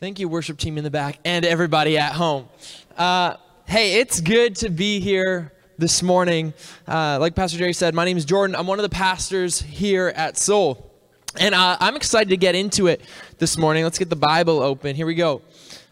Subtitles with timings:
[0.00, 2.48] Thank you, worship team in the back, and everybody at home.
[2.96, 3.34] Uh,
[3.66, 6.54] hey, it's good to be here this morning.
[6.88, 8.56] Uh, like Pastor Jerry said, my name is Jordan.
[8.56, 10.90] I'm one of the pastors here at Soul.
[11.38, 13.02] And uh, I'm excited to get into it
[13.36, 13.84] this morning.
[13.84, 14.96] Let's get the Bible open.
[14.96, 15.42] Here we go.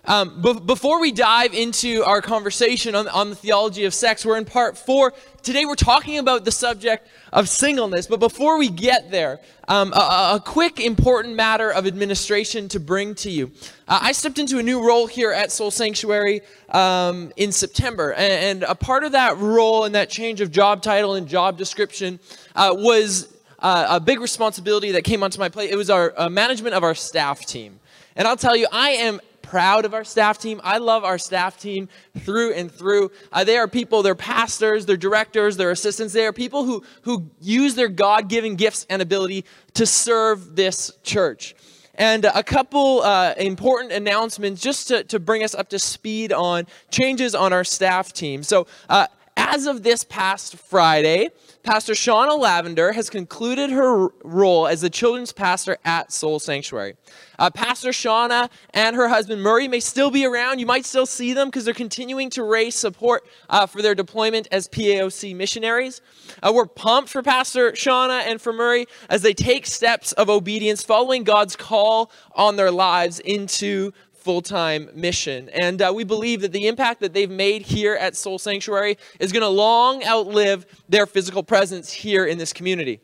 [0.05, 4.47] Um, before we dive into our conversation on, on the theology of sex, we're in
[4.47, 5.13] part four.
[5.43, 8.07] Today we're talking about the subject of singleness.
[8.07, 13.15] But before we get there, um, a, a, quick important matter of administration to bring
[13.17, 13.51] to you.
[13.87, 16.41] Uh, I stepped into a new role here at Soul Sanctuary
[16.71, 18.13] um, in September.
[18.13, 21.59] And, and, a part of that role and that change of job title and job
[21.59, 22.19] description
[22.57, 25.71] uh, was uh, a big responsibility that came onto my plate.
[25.71, 27.79] It was our uh, management of our staff team.
[28.17, 30.61] And I'll tell you, I am proud of our staff team.
[30.63, 31.89] I love our staff team
[32.19, 33.11] through and through.
[33.33, 36.13] Uh, they are people, they're pastors, they're directors, they're assistants.
[36.13, 40.93] They are people who, who use their God given gifts and ability to serve this
[41.03, 41.55] church.
[41.95, 46.67] And a couple uh, important announcements just to, to bring us up to speed on
[46.91, 48.43] changes on our staff team.
[48.43, 51.31] So, uh, as of this past Friday,
[51.69, 56.95] Pastor Shauna Lavender has concluded her role as the children's pastor at Soul Sanctuary.
[57.39, 60.61] Uh, pastor Shauna and her husband Murray may still be around.
[60.61, 64.49] You might still see them because they're continuing to raise support uh, for their deployment
[64.51, 66.01] as PAOC missionaries.
[66.43, 70.83] Uh, we're pumped for Pastor Shauna and for Murray as they take steps of obedience
[70.83, 73.93] following God's call on their lives into
[74.29, 75.49] full time mission.
[75.55, 79.33] And uh, we believe that the impact that they've made here at Soul Sanctuary is
[79.33, 83.01] going to long outlive their physical presence here in this community.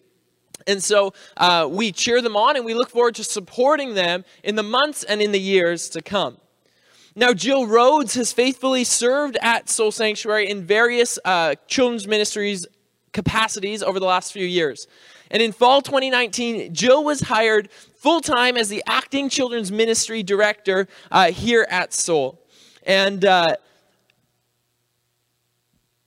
[0.66, 4.54] And so uh, we cheer them on and we look forward to supporting them in
[4.54, 6.36] the months and in the years to come.
[7.16, 12.66] Now, Jill Rhodes has faithfully served at Soul Sanctuary in various uh, children's ministries
[13.14, 14.86] capacities over the last few years.
[15.30, 20.86] And in fall 2019, Jill was hired full time as the acting children's ministry director
[21.10, 22.40] uh, here at Soul.
[22.86, 23.56] And uh,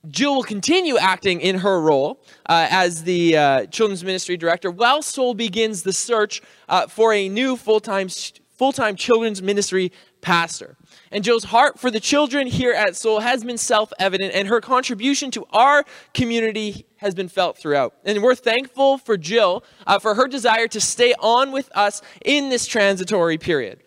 [0.08, 5.02] Jill will continue acting in her role uh, as the uh, children's ministry director while
[5.02, 10.77] Soul begins the search uh, for a new full time full time children's ministry pastor.
[11.10, 14.60] And Jill's heart for the children here at Soul has been self evident, and her
[14.60, 17.94] contribution to our community has been felt throughout.
[18.04, 22.50] And we're thankful for Jill uh, for her desire to stay on with us in
[22.50, 23.80] this transitory period.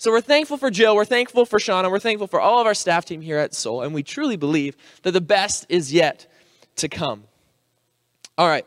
[0.00, 2.74] So we're thankful for Jill, we're thankful for Shauna, we're thankful for all of our
[2.74, 6.30] staff team here at Soul, and we truly believe that the best is yet
[6.76, 7.24] to come.
[8.36, 8.64] All right,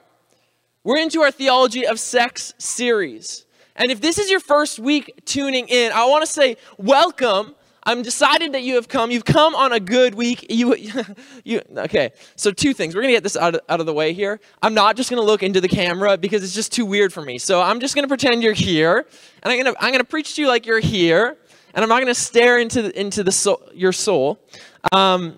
[0.84, 3.46] we're into our Theology of Sex series.
[3.78, 8.04] And if this is your first week tuning in, I want to say welcome I'm
[8.04, 9.10] decided that you have come.
[9.10, 10.46] You've come on a good week.
[10.50, 10.76] You,
[11.44, 12.12] you, okay.
[12.36, 12.96] So two things.
[12.96, 14.40] We're gonna get this out of, out of the way here.
[14.62, 17.38] I'm not just gonna look into the camera because it's just too weird for me.
[17.38, 19.08] So I'm just gonna pretend you're here,
[19.44, 21.38] and I'm gonna I'm gonna preach to you like you're here,
[21.74, 24.40] and I'm not gonna stare into the, into the soul, your soul.
[24.92, 25.38] Um,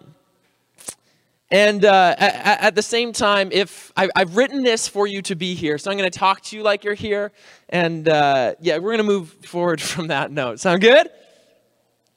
[1.53, 5.35] and uh, at, at, the same time, if I, have written this for you to
[5.35, 7.31] be here, so I'm going to talk to you like you're here,
[7.69, 10.59] and uh, yeah, we're going to move forward from that note.
[10.59, 11.09] Sound good?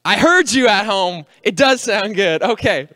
[0.06, 1.26] I heard you at home.
[1.42, 2.40] It does sound good.
[2.40, 2.86] Okay.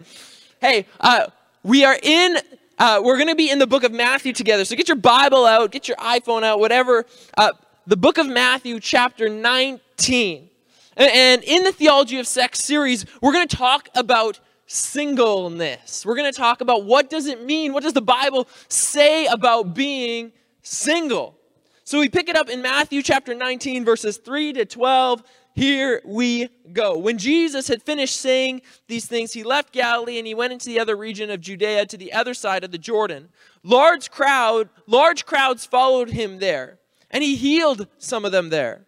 [0.60, 1.26] Hey, uh,
[1.64, 2.38] we are in,
[2.78, 4.64] uh, we're going to be in the book of Matthew together.
[4.64, 7.04] So get your Bible out, get your iPhone out, whatever.
[7.36, 7.50] Uh,
[7.84, 10.50] the book of Matthew, chapter 19.
[10.96, 14.38] And, and in the Theology of Sex series, we're going to talk about
[14.68, 16.06] singleness.
[16.06, 17.72] We're going to talk about what does it mean?
[17.72, 20.30] What does the Bible say about being
[20.62, 21.36] single?
[21.82, 25.24] So we pick it up in Matthew chapter 19, verses 3 to 12
[25.54, 26.96] here we go.
[26.96, 30.80] When Jesus had finished saying these things, he left Galilee and he went into the
[30.80, 33.28] other region of Judea to the other side of the Jordan.
[33.62, 36.78] Large crowd, large crowds followed him there,
[37.10, 38.86] and he healed some of them there.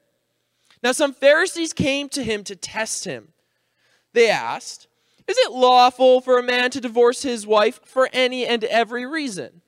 [0.83, 3.33] Now some Pharisees came to him to test him.
[4.13, 4.87] They asked,
[5.27, 9.63] "Is it lawful for a man to divorce his wife for any and every reason?"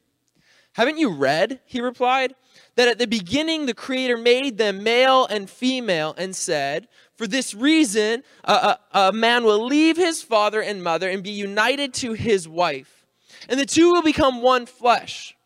[0.73, 1.61] Haven't you read?
[1.67, 2.35] He replied
[2.77, 7.55] that at the beginning the Creator made them male and female and said, For this
[7.55, 12.13] reason, a, a, a, man will leave his father and mother and be united to
[12.13, 13.07] his wife,
[13.49, 15.37] and the two will become one flesh.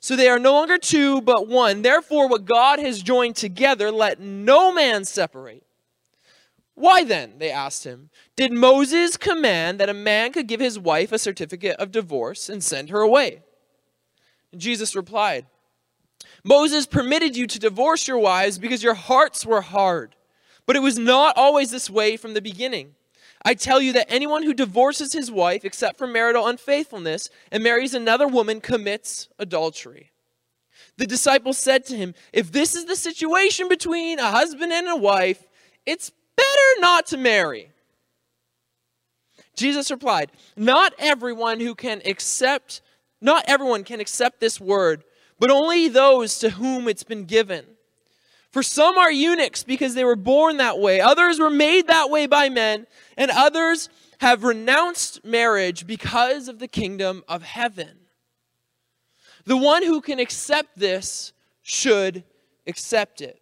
[0.00, 1.80] So they are no longer two, but one.
[1.80, 5.64] Therefore, what God has joined together, let no man separate.
[6.74, 11.12] Why then, they asked him, did Moses command that a man could give his wife
[11.12, 13.42] a certificate of divorce and send her away?
[14.52, 15.46] And Jesus replied,
[16.44, 20.14] Moses permitted you to divorce your wives because your hearts were hard.
[20.66, 22.94] But it was not always this way from the beginning.
[23.44, 27.92] I tell you that anyone who divorces his wife, except for marital unfaithfulness, and marries
[27.92, 30.12] another woman commits adultery.
[30.96, 34.96] The disciples said to him, If this is the situation between a husband and a
[34.96, 35.46] wife,
[35.84, 37.70] it's better not to marry.
[39.56, 42.80] Jesus replied, Not everyone who can accept,
[43.20, 45.04] not everyone can accept this word,
[45.44, 47.66] but only those to whom it's been given.
[48.50, 52.26] For some are eunuchs because they were born that way, others were made that way
[52.26, 52.86] by men,
[53.18, 57.90] and others have renounced marriage because of the kingdom of heaven.
[59.44, 62.24] The one who can accept this should
[62.66, 63.38] accept it.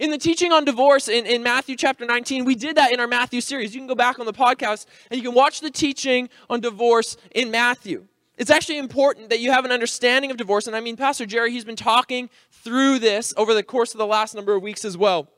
[0.00, 3.06] In the teaching on divorce in, in Matthew chapter 19, we did that in our
[3.06, 3.74] Matthew series.
[3.74, 7.18] You can go back on the podcast and you can watch the teaching on divorce
[7.34, 8.06] in Matthew.
[8.38, 10.68] It's actually important that you have an understanding of divorce.
[10.68, 14.06] And I mean, Pastor Jerry, he's been talking through this over the course of the
[14.06, 15.28] last number of weeks as well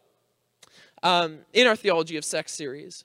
[1.02, 3.04] um, in our Theology of Sex series.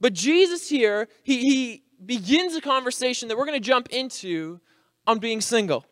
[0.00, 4.58] But Jesus here, he, he begins a conversation that we're going to jump into
[5.06, 5.84] on being single.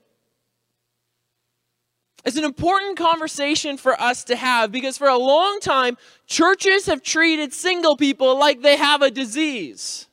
[2.24, 7.02] It's an important conversation for us to have because for a long time, churches have
[7.02, 10.05] treated single people like they have a disease.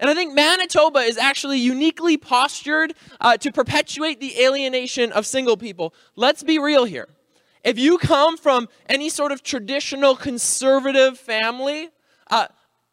[0.00, 5.58] And I think Manitoba is actually uniquely postured uh, to perpetuate the alienation of single
[5.58, 5.94] people.
[6.16, 7.08] Let's be real here.
[7.62, 11.90] If you come from any sort of traditional conservative family
[12.30, 12.46] uh,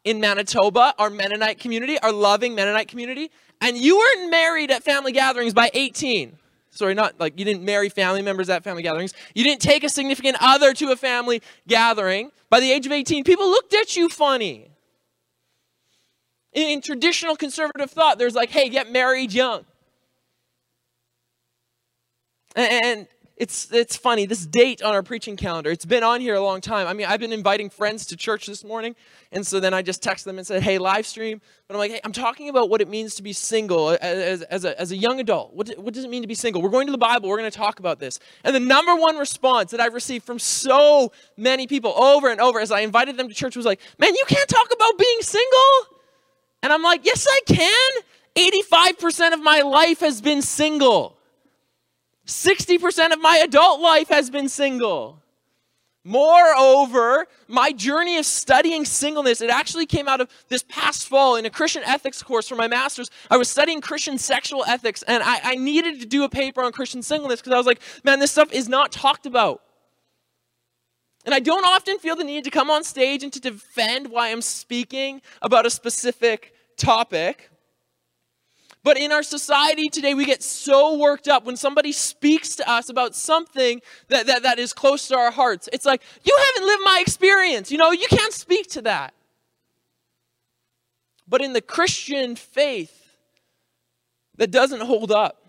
[0.04, 3.30] in Manitoba, our Mennonite community, our loving Mennonite community,
[3.62, 6.36] and you weren't married at family gatherings by 18,
[6.70, 9.14] sorry, not like you didn't marry family members at family gatherings.
[9.34, 12.30] You didn't take a significant other to a family gathering.
[12.50, 14.70] By the age of 18, people looked at you funny.
[16.58, 19.64] In, traditional conservative thought, there's like, hey, get married young.
[22.56, 26.34] And, and it's, it's funny, this date on our preaching calendar, it's been on here
[26.34, 26.88] a long time.
[26.88, 28.96] I mean, I've been inviting friends to church this morning,
[29.30, 31.40] and so then I just text them and said, hey, live stream.
[31.68, 34.64] But I'm like, hey, I'm talking about what it means to be single as, as,
[34.64, 35.54] a, as a young adult.
[35.54, 36.60] What, what does it mean to be single?
[36.60, 38.18] We're going to the Bible, we're going to talk about this.
[38.42, 42.58] And the number one response that I've received from so many people over and over
[42.58, 45.97] as I invited them to church was like, man, you can't talk about being single.
[46.62, 48.02] And I'm like, yes, I can.
[48.36, 51.18] 85% of my life has been single.
[52.26, 55.22] 60% of my adult life has been single.
[56.04, 61.44] Moreover, my journey of studying singleness, it actually came out of this past fall in
[61.44, 63.10] a Christian ethics course for my master's.
[63.30, 66.72] I was studying Christian sexual ethics, and I, I needed to do a paper on
[66.72, 69.62] Christian singleness because I was like, man, this stuff is not talked about.
[71.28, 74.30] And I don't often feel the need to come on stage and to defend why
[74.30, 77.50] I'm speaking about a specific topic.
[78.82, 82.88] But in our society today, we get so worked up when somebody speaks to us
[82.88, 85.68] about something that, that, that is close to our hearts.
[85.70, 87.70] It's like, you haven't lived my experience.
[87.70, 89.12] You know, you can't speak to that.
[91.28, 93.18] But in the Christian faith,
[94.38, 95.44] that doesn't hold up.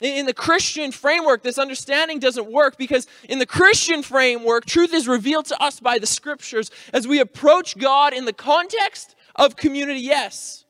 [0.00, 5.08] In the Christian framework, this understanding doesn't work because in the Christian framework, truth is
[5.08, 10.00] revealed to us by the scriptures as we approach God in the context of community,
[10.00, 10.64] yes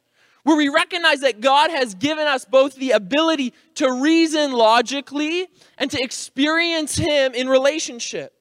[0.49, 5.47] where we recognize that God has given us both the ability to reason logically
[5.77, 8.33] and to experience Him in relationship.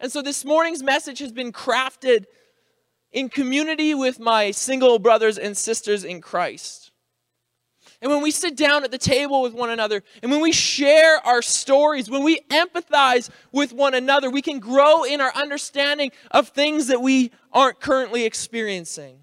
[0.00, 2.24] And so this morning's message has been crafted
[3.12, 6.85] in community with my single brothers and sisters in Christ.
[8.02, 11.18] And when we sit down at the table with one another, and when we share
[11.26, 16.48] our stories, when we empathize with one another, we can grow in our understanding of
[16.48, 19.20] things that we aren't currently experiencing.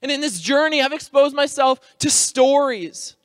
[0.00, 3.16] And in this journey, I've exposed myself to stories,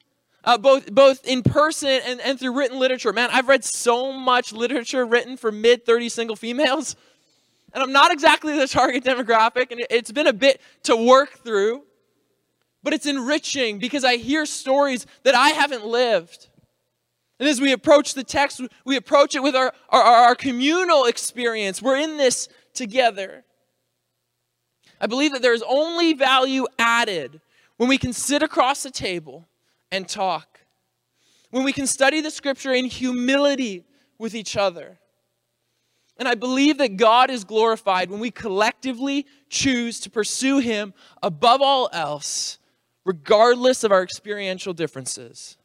[0.43, 3.13] uh, both, both in person and, and through written literature.
[3.13, 6.95] Man, I've read so much literature written for mid 30 single females.
[7.73, 11.83] And I'm not exactly the target demographic, and it's been a bit to work through.
[12.83, 16.48] But it's enriching because I hear stories that I haven't lived.
[17.39, 21.81] And as we approach the text, we approach it with our, our, our communal experience.
[21.81, 23.43] We're in this together.
[25.01, 27.41] I believe that there is only value added
[27.77, 29.48] when we can sit across the table
[29.91, 30.59] and talk,
[31.50, 33.86] when we can study the scripture in humility
[34.17, 35.00] with each other.
[36.17, 40.93] And I believe that God is glorified when we collectively choose to pursue Him
[41.24, 42.58] above all else,
[43.09, 45.57] regardless of our experiential differences.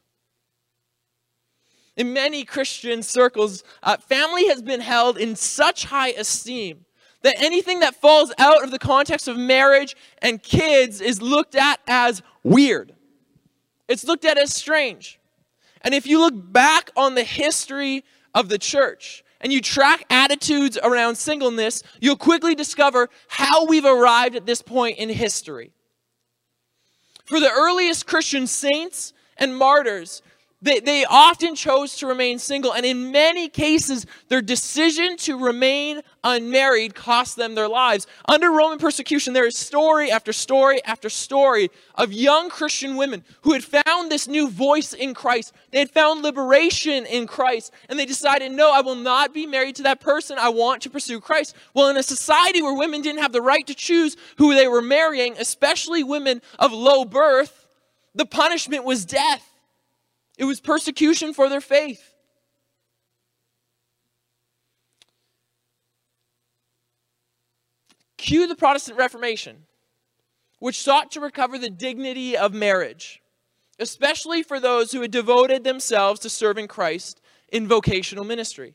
[1.95, 6.85] In many Christian circles, uh, family has been held in such high esteem
[7.21, 11.79] that anything that falls out of the context of marriage and kids is looked at
[11.85, 12.95] as weird.
[13.87, 15.19] It's looked at as strange.
[15.81, 20.79] And if you look back on the history of the church and you track attitudes
[20.81, 25.74] around singleness, you'll quickly discover how we've arrived at this point in history.
[27.25, 30.21] For the earliest Christian saints and martyrs,
[30.61, 36.01] they, they often chose to remain single, and in many cases, their decision to remain
[36.25, 38.07] unmarried cost them their lives.
[38.27, 43.53] Under Roman persecution, there is story after story after story of young Christian women who
[43.53, 45.53] had found this new voice in Christ.
[45.71, 49.75] They had found liberation in Christ, and they decided, no, I will not be married
[49.77, 50.37] to that person.
[50.39, 51.55] I want to pursue Christ.
[51.73, 54.81] Well, in a society where women didn't have the right to choose who they were
[54.81, 57.67] marrying, especially women of low birth,
[58.15, 59.47] the punishment was death.
[60.37, 62.14] It was persecution for their faith.
[68.17, 69.65] Cue the Protestant Reformation,
[70.59, 73.21] which sought to recover the dignity of marriage,
[73.79, 78.73] especially for those who had devoted themselves to serving Christ in vocational ministry.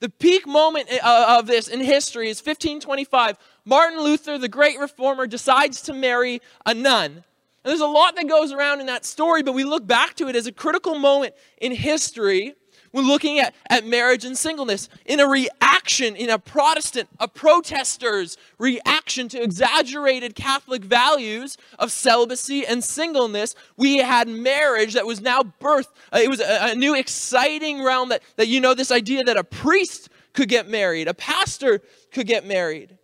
[0.00, 3.36] The peak moment uh, of this in history is 1525.
[3.64, 7.24] Martin Luther, the great reformer, decides to marry a nun
[7.68, 10.28] and there's a lot that goes around in that story, but we look back to
[10.28, 12.54] it as a critical moment in history
[12.90, 14.88] when looking at, at marriage and singleness.
[15.04, 22.66] In a reaction, in a Protestant, a protester's reaction to exaggerated Catholic values of celibacy
[22.66, 25.88] and singleness, we had marriage that was now birthed.
[26.12, 29.36] Uh, it was a, a new exciting realm that, that, you know, this idea that
[29.36, 31.80] a priest could get married, a pastor
[32.12, 32.96] could get married.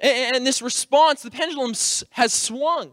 [0.00, 1.72] And, and this response, the pendulum
[2.10, 2.92] has swung.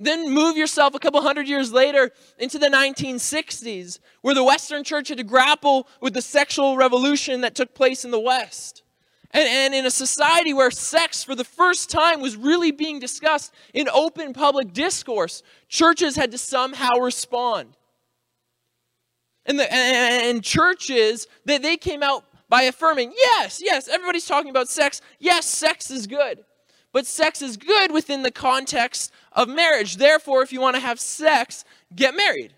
[0.00, 5.08] Then move yourself a couple hundred years later into the 1960s, where the Western church
[5.08, 8.82] had to grapple with the sexual revolution that took place in the West.
[9.32, 13.52] And, and in a society where sex, for the first time, was really being discussed
[13.74, 17.76] in open public discourse, churches had to somehow respond.
[19.44, 24.68] And, the, and churches, they, they came out by affirming yes, yes, everybody's talking about
[24.68, 25.02] sex.
[25.18, 26.44] Yes, sex is good.
[26.92, 29.96] But sex is good within the context of marriage.
[29.96, 32.52] Therefore, if you want to have sex, get married.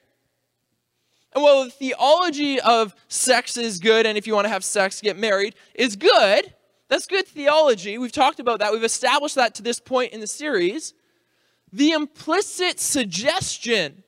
[1.35, 5.01] And while the theology of sex is good, and if you want to have sex,
[5.01, 6.53] get married, is good.
[6.89, 7.97] That's good theology.
[7.97, 8.73] We've talked about that.
[8.73, 10.93] We've established that to this point in the series.
[11.73, 14.03] The implicit suggestion,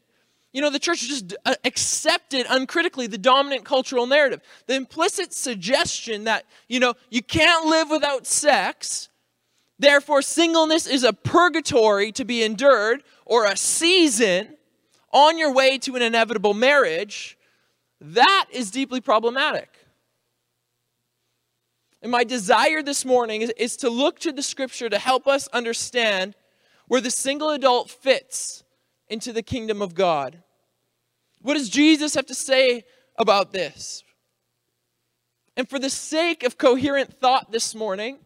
[0.53, 4.43] you know, the church just uh, accepted uncritically the dominant cultural narrative.
[4.67, 9.09] The implicit suggestion that, you know, you can't live without sex
[9.79, 14.57] Therefore, singleness is a purgatory to be endured or a season
[15.13, 17.39] on your way to an inevitable marriage.
[18.01, 19.71] That is deeply problematic.
[22.03, 25.49] And my desire this morning is, is, to look to the scripture to help us
[25.49, 26.35] understand
[26.87, 28.63] where the single adult fits
[29.09, 30.43] into the kingdom of God.
[31.41, 32.85] What does Jesus have to say
[33.19, 34.05] about this?
[35.57, 38.19] And for the sake of coherent thought this morning,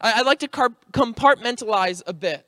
[0.00, 2.46] I'd like to compartmentalize a bit.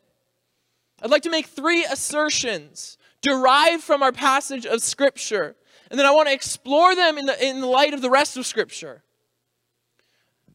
[1.02, 5.56] I'd like to make three assertions derived from our passage of Scripture,
[5.90, 8.36] and then I want to explore them in the, in the light of the rest
[8.36, 9.02] of Scripture.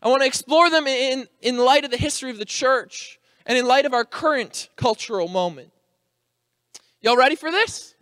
[0.02, 3.58] I want to explore them in, in light of the history of the church and
[3.58, 5.72] in light of our current cultural moment.
[7.02, 7.96] Y'all ready for this?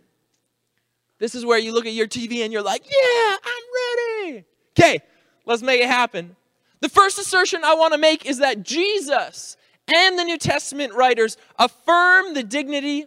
[1.18, 4.44] This is where you look at your TV and you're like, yeah, I'm ready.
[4.78, 5.00] Okay,
[5.44, 6.36] let's make it happen.
[6.80, 9.56] The first assertion I want to make is that Jesus
[9.86, 13.06] and the New Testament writers affirm the dignity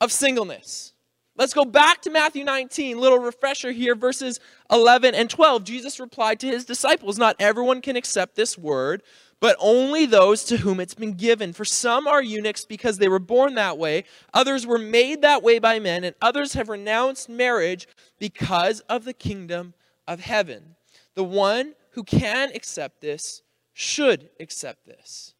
[0.00, 0.92] of singleness.
[1.38, 4.40] Let's go back to Matthew 19, little refresher here, verses
[4.72, 5.64] 11 and 12.
[5.64, 9.02] Jesus replied to his disciples, Not everyone can accept this word,
[9.38, 11.52] but only those to whom it's been given.
[11.52, 15.58] For some are eunuchs because they were born that way, others were made that way
[15.58, 17.86] by men, and others have renounced marriage
[18.18, 19.74] because of the kingdom
[20.08, 20.74] of heaven.
[21.14, 25.34] The one who can accept this should accept this.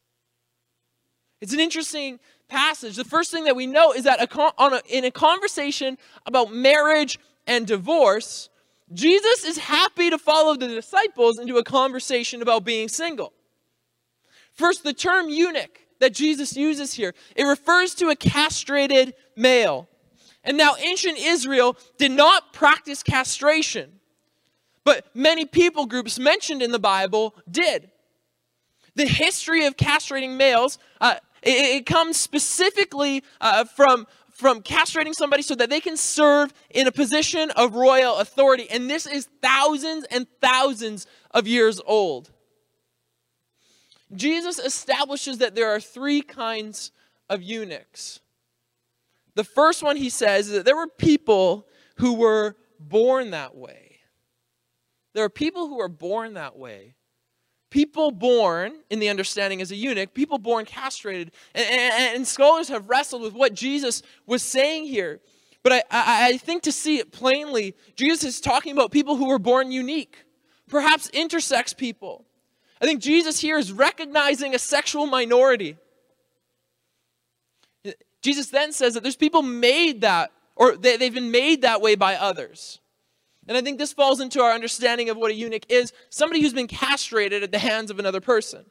[1.40, 2.96] It's an interesting passage.
[2.96, 7.18] The first thing that we know is that a, a, in a conversation about marriage
[7.46, 8.48] and divorce,
[8.92, 13.34] Jesus is happy to follow the disciples into a conversation about being single.
[14.54, 19.88] First, the term eunuch that Jesus uses here, it refers to a castrated male.
[20.42, 23.95] And now ancient Israel did not practice castration.
[24.86, 27.90] But many people groups mentioned in the Bible did.
[28.94, 35.42] The history of castrating males, uh, it, it, comes specifically uh, from, from castrating somebody
[35.42, 38.70] so that they can serve in a position of royal authority.
[38.70, 42.30] And this is thousands and thousands of years old.
[44.14, 46.92] Jesus establishes that there are three kinds
[47.28, 48.20] of eunuchs.
[49.34, 51.66] The first one he says is that there were people
[51.96, 53.85] who were born that way.
[55.16, 56.94] There are people who are born that way.
[57.70, 61.32] People born in the understanding as a eunuch, people born castrated.
[61.54, 65.20] And, and, and scholars have wrestled with what Jesus was saying here.
[65.62, 69.28] But I, I, I think to see it plainly, Jesus is talking about people who
[69.28, 70.18] were born unique,
[70.68, 72.26] perhaps intersex people.
[72.82, 75.78] I think Jesus here is recognizing a sexual minority.
[78.20, 81.94] Jesus then says that there's people made that, or they, they've been made that way
[81.94, 82.80] by others.
[83.48, 86.52] And I think this falls into our understanding of what a eunuch is somebody who's
[86.52, 88.64] been castrated at the hands of another person.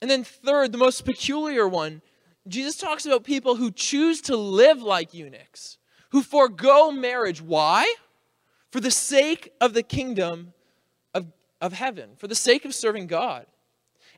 [0.00, 2.00] And then, third, the most peculiar one,
[2.48, 5.76] Jesus talks about people who choose to live like eunuchs,
[6.10, 7.42] who forego marriage.
[7.42, 7.94] Why?
[8.70, 10.54] For the sake of the kingdom
[11.12, 11.26] of,
[11.60, 13.46] of heaven, for the sake of serving God.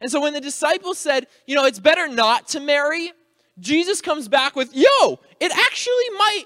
[0.00, 3.12] And so when the disciples said, you know, it's better not to marry,
[3.59, 6.45] Jesus comes back with, yo, it actually might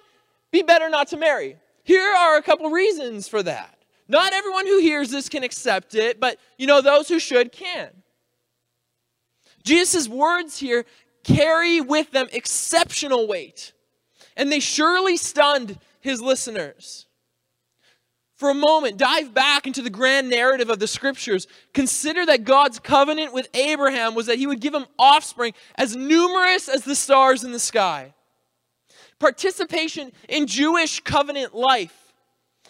[0.51, 1.57] be better not to marry.
[1.87, 3.79] Here are a couple reasons for that.
[4.09, 7.91] Not everyone who hears this can accept it, but you know, those who should can.
[9.63, 10.85] Jesus' words here
[11.23, 13.73] carry with them exceptional weight,
[14.37, 17.07] and they surely stunned his listeners.
[18.35, 21.47] For a moment, dive back into the grand narrative of the scriptures.
[21.73, 26.69] Consider that God's covenant with Abraham was that he would give him offspring as numerous
[26.69, 28.13] as the stars in the sky.
[29.19, 32.13] Participation in Jewish covenant life.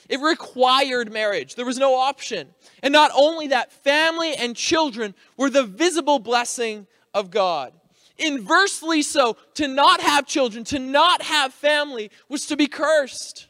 [0.08, 1.54] It required marriage.
[1.56, 2.54] There was no option.
[2.82, 7.72] And not only that, family and children were the visible blessing of God.
[8.18, 13.48] Inversely so, to not have children, to not have family, was to be cursed.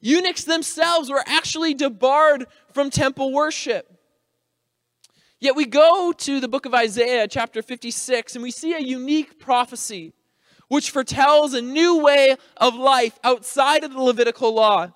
[0.00, 3.90] Eunuchs themselves were actually debarred from temple worship.
[5.40, 9.38] Yet we go to the book of Isaiah, chapter 56, and we see a unique
[9.38, 10.14] prophecy
[10.68, 14.92] which foretells a new way of life outside of the Levitical law.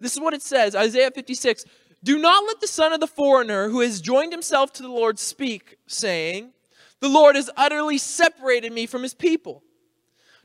[0.00, 1.64] This is what it says Isaiah 56
[2.02, 5.18] Do not let the son of the foreigner who has joined himself to the Lord
[5.18, 6.52] speak, saying,
[7.00, 9.62] The Lord has utterly separated me from his people.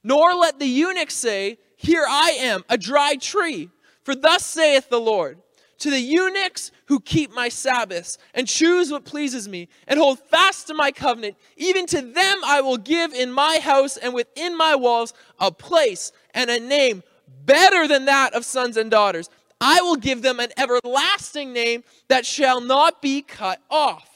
[0.04, 3.70] Nor let the eunuch say, Here I am, a dry tree.
[4.04, 5.40] For thus saith the Lord
[5.80, 10.68] to the eunuchs who keep my Sabbaths and choose what pleases me and hold fast
[10.68, 14.76] to my covenant, even to them I will give in my house and within my
[14.76, 17.04] walls a place and a name
[17.46, 19.30] better than that of sons and daughters.
[19.60, 24.10] I will give them an everlasting name that shall not be cut off.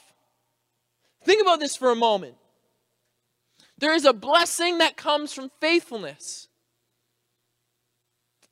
[1.24, 2.36] Think about this for a moment.
[3.78, 6.48] There is a blessing that comes from faithfulness.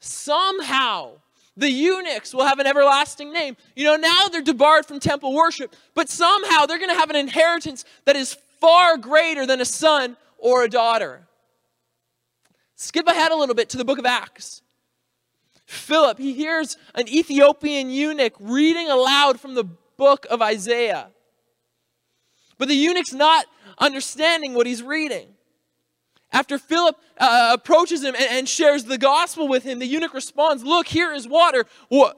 [0.01, 1.21] Somehow,
[1.57, 3.57] the eunuchs will have an everlasting name.
[3.75, 7.17] You know, now they're debarred from temple worship, but somehow they're going to have an
[7.17, 11.27] inheritance that is far greater than a son or a daughter.
[12.77, 14.63] Skip ahead a little bit to the book of Acts.
[15.67, 19.65] Philip, he hears an Ethiopian eunuch reading aloud from the
[19.97, 21.09] book of Isaiah.
[22.59, 23.47] But the eunuch's not
[23.79, 25.30] understanding what he's reading.
[26.33, 30.63] After Philip uh, approaches him and, and, shares the gospel with him, the eunuch responds,
[30.63, 31.65] Look, here is water.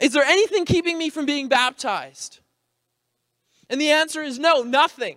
[0.00, 2.40] Is there anything keeping me from being baptized?
[3.70, 5.16] And the answer is no, nothing.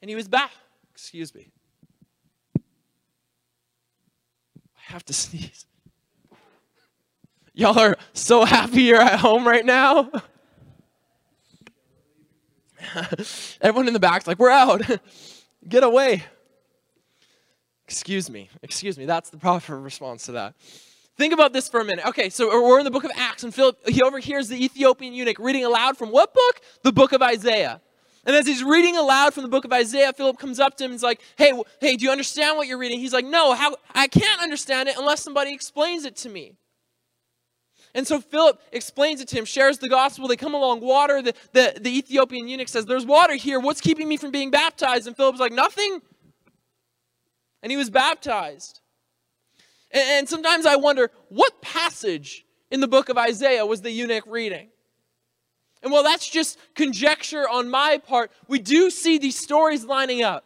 [0.00, 0.50] And he was back.
[0.90, 1.52] Excuse me.
[2.56, 2.60] I
[4.92, 5.66] have to sneeze.
[7.54, 10.10] Y'all are so happy you're at home right now.
[13.60, 14.82] Everyone in the back's like, We're out.
[15.68, 16.24] Get away.
[17.92, 18.48] Excuse me.
[18.62, 19.04] Excuse me.
[19.04, 20.54] That's the proper response to that.
[21.18, 22.06] Think about this for a minute.
[22.06, 25.38] Okay, so we're in the book of Acts, and Philip, he overhears the Ethiopian eunuch
[25.38, 26.62] reading aloud from what book?
[26.82, 27.82] The book of Isaiah.
[28.24, 30.92] And as he's reading aloud from the book of Isaiah, Philip comes up to him
[30.92, 31.52] and is like, hey,
[31.82, 32.98] hey, do you understand what you're reading?
[32.98, 36.54] He's like, no, how, I can't understand it unless somebody explains it to me.
[37.94, 40.28] And so Philip explains it to him, shares the gospel.
[40.28, 41.20] They come along water.
[41.20, 43.60] The, the, the Ethiopian eunuch says, There's water here.
[43.60, 45.06] What's keeping me from being baptized?
[45.06, 46.00] And Philip's like, Nothing
[47.62, 48.80] and he was baptized.
[49.90, 54.68] And, sometimes I wonder what passage in the book of Isaiah was the eunuch reading?
[55.82, 60.44] And while that's just conjecture on my part, we do see these stories lining up.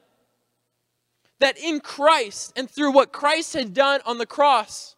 [1.38, 4.96] That in Christ and through what Christ had done on the cross,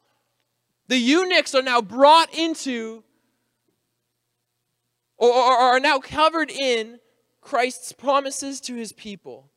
[0.86, 3.02] the eunuchs are now brought into
[5.18, 7.00] or, are now covered in
[7.40, 9.47] Christ's promises to his people.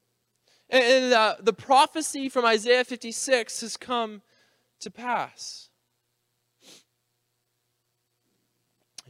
[0.71, 4.21] And uh, the prophecy from Isaiah 56 has come
[4.79, 5.69] to pass.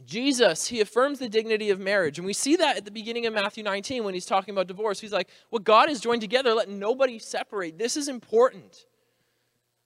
[0.04, 2.18] Jesus, he affirms the dignity of marriage.
[2.18, 4.98] And we see that at the beginning of Matthew 19 when he's talking about divorce.
[4.98, 7.78] He's like, What God has joined together, let nobody separate.
[7.78, 8.86] This is important.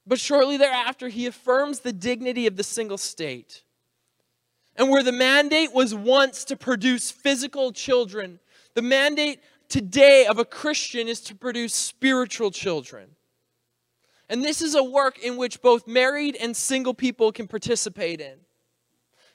[0.07, 3.65] But shortly thereafter, he affirms the dignity of the single state.
[4.77, 8.39] And where the mandate was once to produce physical children,
[8.75, 13.11] the mandate today of a Christian is to produce spiritual children.
[14.29, 18.39] And this is a work in which both married and single people can participate in.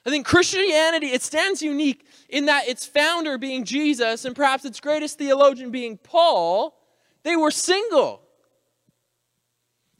[0.04, 4.80] I think Christianity, it stands unique in that its founder being Jesus and perhaps its
[4.80, 6.76] greatest theologian being Paul,
[7.22, 8.22] they were single.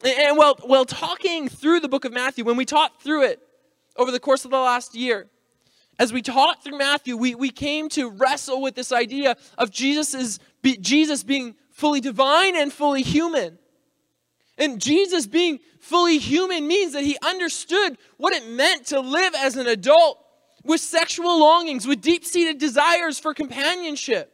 [0.04, 3.40] And while, while talking through the book of Matthew, when we talked through it
[3.96, 5.28] over the course of the last year,
[6.02, 10.40] as we talked through Matthew, we, we came to wrestle with this idea of Jesus's,
[10.80, 13.56] Jesus being fully divine and fully human.
[14.58, 19.56] And Jesus being fully human means that he understood what it meant to live as
[19.56, 20.18] an adult
[20.64, 24.32] with sexual longings, with deep seated desires for companionship.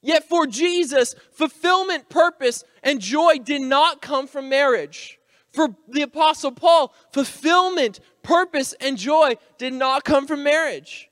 [0.00, 5.18] Yet for Jesus, fulfillment, purpose, and joy did not come from marriage.
[5.56, 11.08] For the Apostle Paul, fulfillment, purpose, and joy did not come from marriage.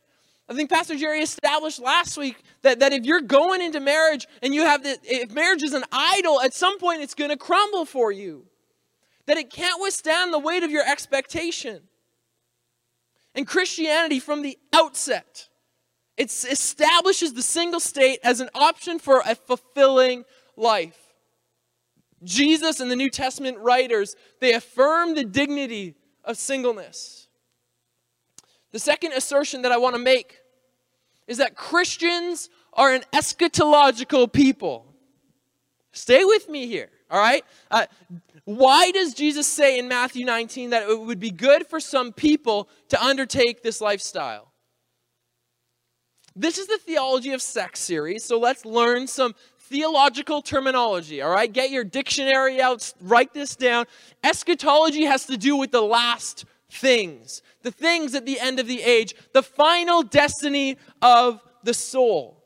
[0.50, 4.54] I think Pastor Jerry established last week that, that if you're going into marriage and
[4.54, 7.86] you have the, if marriage is an idol, at some point it's going to crumble
[7.86, 8.44] for you.
[9.24, 11.80] That it can't withstand the weight of your expectation.
[13.34, 15.48] And Christianity, from the outset,
[16.18, 21.03] it establishes the single state as an option for a fulfilling life.
[22.24, 27.28] Jesus and the New Testament writers, they affirm the dignity of singleness.
[28.72, 30.40] The second assertion that I want to make
[31.26, 34.86] is that Christians are an eschatological people.
[35.92, 37.44] Stay with me here, all right?
[37.70, 37.86] Uh,
[38.44, 42.68] why does Jesus say in Matthew 19 that it would be good for some people
[42.88, 44.50] to undertake this lifestyle?
[46.36, 49.36] This is the Theology of Sex series, so let's learn some
[49.68, 51.52] theological terminology, all right?
[51.52, 53.86] Get your dictionary out, write this down.
[54.22, 58.82] Eschatology has to do with the last things, the things at the end of the
[58.82, 62.42] age, the final destiny of the soul.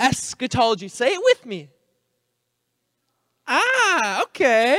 [0.00, 0.88] Eschatology.
[0.88, 1.68] Say it with me.
[3.46, 4.78] Ah, okay.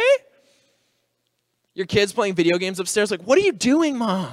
[1.76, 4.32] Your kids playing video games upstairs, like, what are you doing, mom?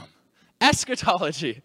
[0.60, 1.62] Eschatology.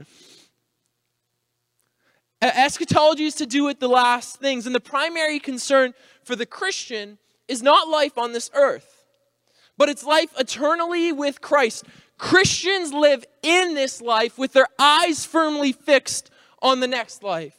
[2.42, 5.94] Eschatology is to do with the last things, and the primary concern
[6.24, 7.18] for the Christian
[7.48, 9.06] is not life on this earth,
[9.78, 11.86] but it's life eternally with Christ.
[12.18, 16.30] Christians live in this life with their eyes firmly fixed
[16.62, 17.56] on the next life.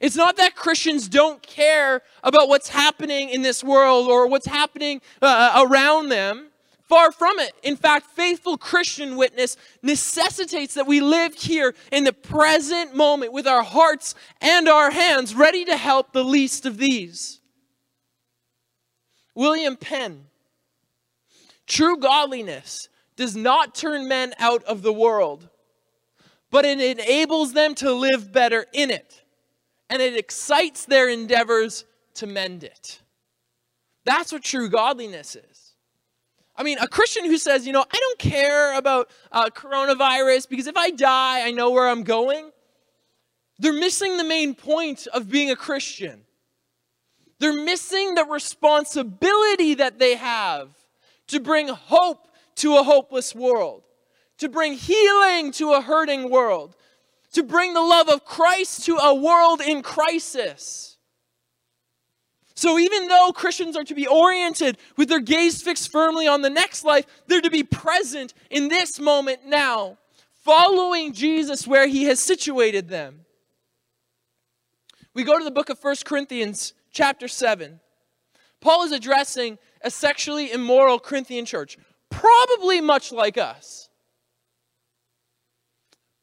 [0.00, 5.00] It's not that Christians don't care about what's happening in this world or what's happening
[5.20, 6.48] uh, around them.
[6.92, 7.54] Far from it.
[7.62, 13.46] In fact, faithful Christian witness necessitates that we live here in the present moment with
[13.46, 17.40] our hearts and our hands ready to help the least of these.
[19.34, 20.26] William Penn.
[21.66, 25.48] True godliness does not turn men out of the world,
[26.50, 29.22] but it enables them to live better in it.
[29.88, 33.00] And it excites their endeavors to mend it.
[34.04, 35.61] That's what true godliness is.
[36.56, 40.66] I mean, a Christian who says, you know, I don't care about uh, coronavirus because
[40.66, 42.50] if I die, I know where I'm going,
[43.58, 46.22] they're missing the main point of being a Christian.
[47.38, 50.68] They're missing the responsibility that they have
[51.28, 53.82] to bring hope to a hopeless world,
[54.38, 56.76] to bring healing to a hurting world,
[57.32, 60.91] to bring the love of Christ to a world in crisis.
[62.62, 66.48] So, even though Christians are to be oriented with their gaze fixed firmly on the
[66.48, 69.98] next life, they're to be present in this moment now,
[70.44, 73.24] following Jesus where he has situated them.
[75.12, 77.80] We go to the book of First Corinthians, chapter 7.
[78.60, 81.76] Paul is addressing a sexually immoral Corinthian church
[82.10, 83.88] probably much like us.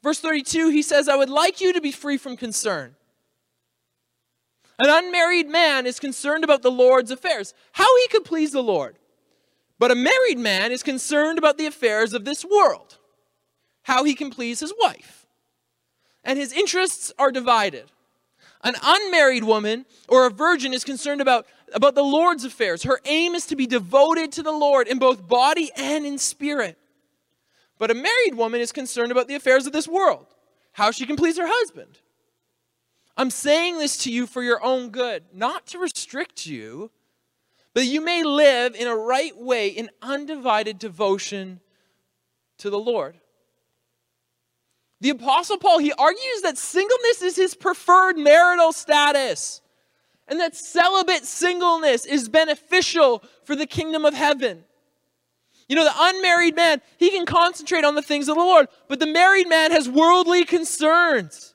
[0.02, 2.96] Verse 32, he says, I would like you to be free from concern.
[4.80, 8.96] An unmarried man is concerned about the Lord's affairs, how he could please the Lord.
[9.78, 12.96] But a married man is concerned about the affairs of this world,
[13.82, 15.26] how he can please his wife.
[16.24, 17.92] And his interests are divided.
[18.64, 22.82] An unmarried woman or a virgin is concerned about, about the Lord's affairs.
[22.84, 26.78] Her aim is to be devoted to the Lord in both body and in spirit.
[27.78, 30.26] But a married woman is concerned about the affairs of this world,
[30.72, 31.98] how she can please her husband.
[33.20, 36.90] I'm saying this to you for your own good, not to restrict you,
[37.74, 41.60] but you may live in a right way in undivided devotion
[42.56, 43.18] to the Lord.
[45.02, 49.60] The Apostle Paul, he argues that singleness is his preferred marital status
[50.26, 54.64] and that celibate singleness is beneficial for the kingdom of heaven.
[55.68, 58.98] You know, the unmarried man, he can concentrate on the things of the Lord, but
[58.98, 61.54] the married man has worldly concerns.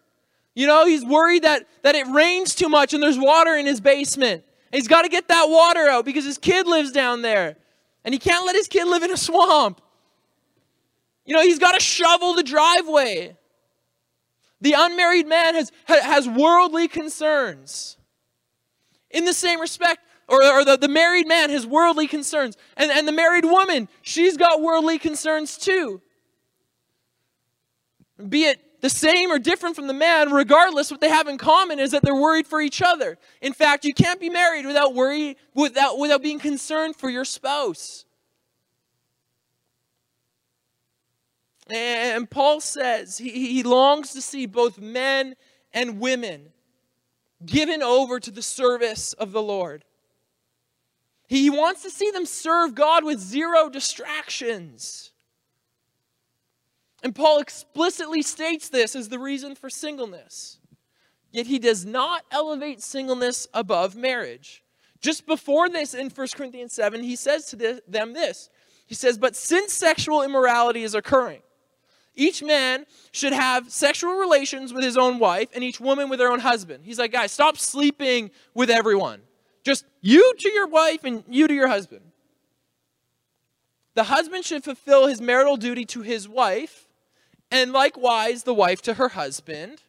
[0.55, 3.81] You know, he's worried that, that it rains too much and there's water in his
[3.81, 4.43] basement.
[4.71, 7.57] And he's got to get that water out because his kid lives down there.
[8.05, 9.81] And he can't let his kid live in a swamp.
[11.25, 13.35] You know, he's got to shovel the driveway.
[14.61, 17.97] The unmarried man has, has worldly concerns.
[19.11, 22.55] In the same respect, or, or the, the married man has worldly concerns.
[22.77, 26.01] And, and the married woman, she's got worldly concerns too.
[28.29, 31.79] Be it the same or different from the man, regardless, what they have in common
[31.79, 33.17] is that they're worried for each other.
[33.41, 38.05] In fact, you can't be married without worry, without, without being concerned for your spouse.
[41.67, 45.35] And Paul says he, he longs to see both men
[45.73, 46.49] and women
[47.43, 49.83] given over to the service of the Lord.
[51.27, 55.11] He wants to see them serve God with zero distractions.
[57.05, 60.57] And Paul explicitly states this as the reason for singleness.
[61.31, 64.63] Yet he does not elevate singleness above marriage.
[65.01, 68.49] Just before this in 1 Corinthians 7, he says to them this
[68.87, 71.43] He says, But since sexual immorality is occurring,
[72.15, 76.31] each man should have sexual relations with his own wife and each woman with her
[76.31, 76.85] own husband.
[76.85, 79.21] He's like, guys, stop sleeping with everyone.
[79.63, 82.01] Just you to your wife and you to your husband.
[83.93, 86.84] The husband should fulfill his marital duty to his wife,
[87.55, 89.81] and likewise the wife to her husband.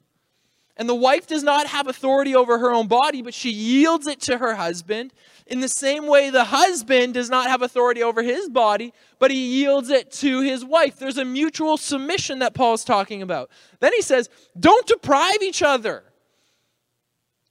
[0.76, 4.20] And the wife does not have authority over her own body, but she yields it
[4.22, 5.12] to her husband.
[5.48, 9.62] In the same way, the husband does not have authority over his body, but he
[9.62, 10.96] yields it to his wife.
[10.96, 13.50] There's a mutual submission that Paul's talking about.
[13.80, 16.04] Then he says, Don't deprive each other,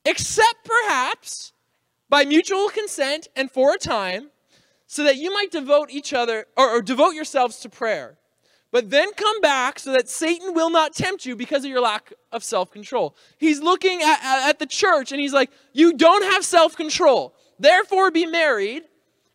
[0.06, 1.52] except perhaps
[2.08, 4.30] by mutual consent and for a time,
[4.88, 8.18] so that you might devote each other or, or devote yourselves to prayer.
[8.76, 12.12] But then come back so that Satan will not tempt you because of your lack
[12.34, 13.16] of self control.
[13.38, 17.34] He's looking at, at the church and he's like, You don't have self control.
[17.58, 18.84] Therefore, be married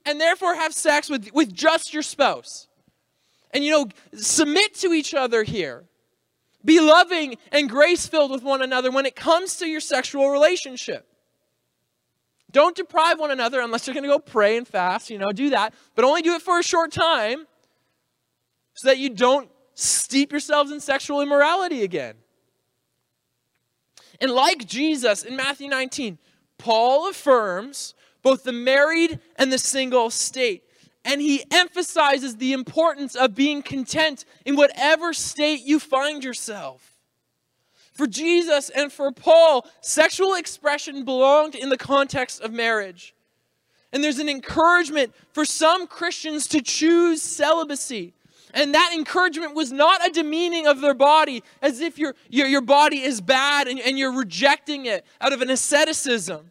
[0.05, 2.69] and therefore have sex with, with just your spouse.
[3.53, 5.85] And, you know, submit to each other here.
[6.63, 11.07] Be loving and grace filled with one another when it comes to your sexual relationship.
[12.51, 15.49] Don't deprive one another unless you're going to go pray and fast, you know, do
[15.49, 15.73] that.
[15.95, 17.47] But only do it for a short time
[18.81, 22.15] so that you don't steep yourselves in sexual immorality again.
[24.23, 26.17] And like Jesus in Matthew 19,
[26.57, 30.65] Paul affirms both the married and the single state.
[31.05, 36.97] And he emphasizes the importance of being content in whatever state you find yourself.
[37.93, 43.15] For Jesus and for Paul, sexual expression belonged in the context of marriage.
[43.93, 48.15] And there's an encouragement for some Christians to choose celibacy.
[48.55, 52.61] And that encouragement was not a demeaning of their body, as if your, your, your
[52.61, 56.51] body is bad and, and you're rejecting it out of an asceticism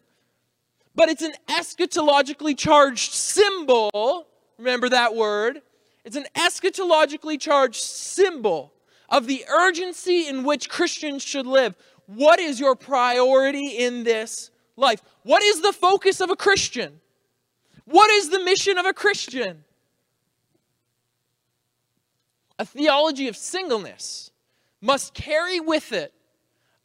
[0.99, 4.27] but it's an eschatologically charged symbol.
[4.57, 5.61] Remember that word?
[6.03, 8.73] It's an eschatologically charged symbol
[9.07, 11.77] of the urgency in which Christians should live.
[12.07, 15.01] What is your priority in this life?
[15.23, 16.99] What is the focus of a Christian?
[17.85, 19.63] What is the mission of a Christian?
[22.59, 24.31] A theology of singleness
[24.81, 26.13] must carry with it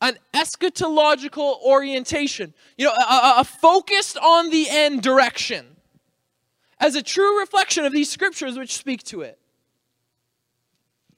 [0.00, 5.66] an eschatological orientation, you know, a, a focused on the end direction
[6.78, 9.38] as a true reflection of these scriptures which speak to it.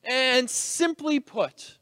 [0.04, 1.78] And simply put,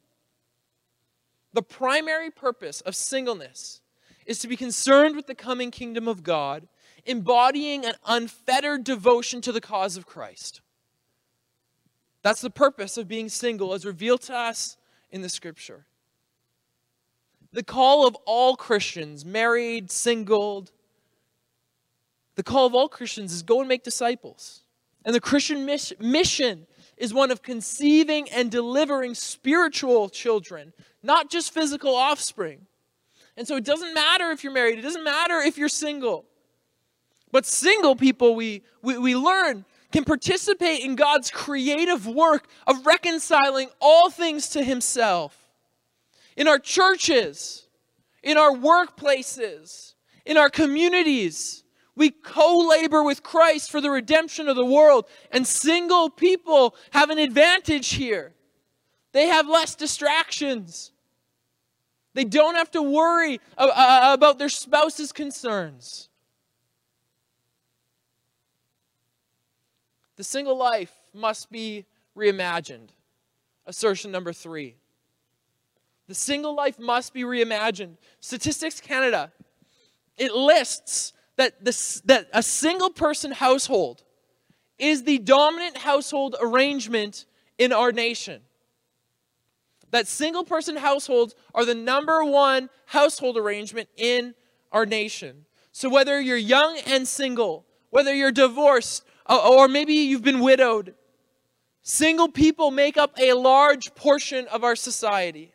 [1.53, 3.83] the primary purpose of singleness
[4.25, 6.67] is to be concerned with the coming kingdom of God,
[7.05, 10.63] embodying an unfettered devotion to the cause of Christ.
[12.25, 14.79] That's the purpose of being single as revealed to us
[15.13, 15.85] in the scripture
[17.53, 20.73] the call of all Christians, married, singled,
[22.35, 24.65] the call of all Christians is go and make disciples.
[25.05, 31.95] And the Christian mission is one of conceiving and delivering spiritual children, not just physical
[31.95, 32.67] offspring.
[33.37, 36.25] And so it doesn't matter if you're married, it doesn't matter if you're single.
[37.31, 43.69] But single people, we, we, we learn, can participate in God's creative work of reconciling
[43.81, 45.39] all things to Himself
[46.37, 47.69] in our churches,
[48.21, 49.95] in our workplaces,
[50.27, 51.63] in our communities.
[51.95, 55.05] We co labor with Christ for the redemption of the world.
[55.31, 58.35] And single people have an advantage here.
[59.13, 60.91] They have less distractions.
[62.15, 66.09] They don't have to worry about their spouse's concerns.
[70.17, 72.91] The single life must be reimagined.
[73.67, 74.77] Assertion number three.
[76.07, 77.97] The single life must be reimagined.
[78.21, 79.33] Statistics Canada,
[80.17, 84.03] it lists that, this, that a single person household
[84.79, 87.25] is the dominant household arrangement
[87.59, 88.43] in our nation.
[89.91, 94.35] That single person households are the number one household arrangement in
[94.73, 95.47] our nation.
[95.73, 100.41] So whether you're young and single, whether you're divorced, Oh, oh, or maybe you've been
[100.41, 100.95] widowed,
[101.83, 105.55] single people make up a large portion of our society.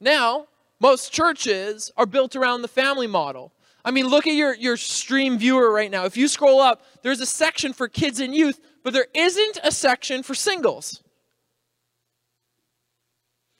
[0.00, 0.46] Now,
[0.80, 3.52] most churches are built around the family model.
[3.84, 6.04] I mean, look at your, your stream viewer right now.
[6.04, 9.70] If you scroll up, there's a section for kids and youth, but there isn't a
[9.70, 11.02] section for singles.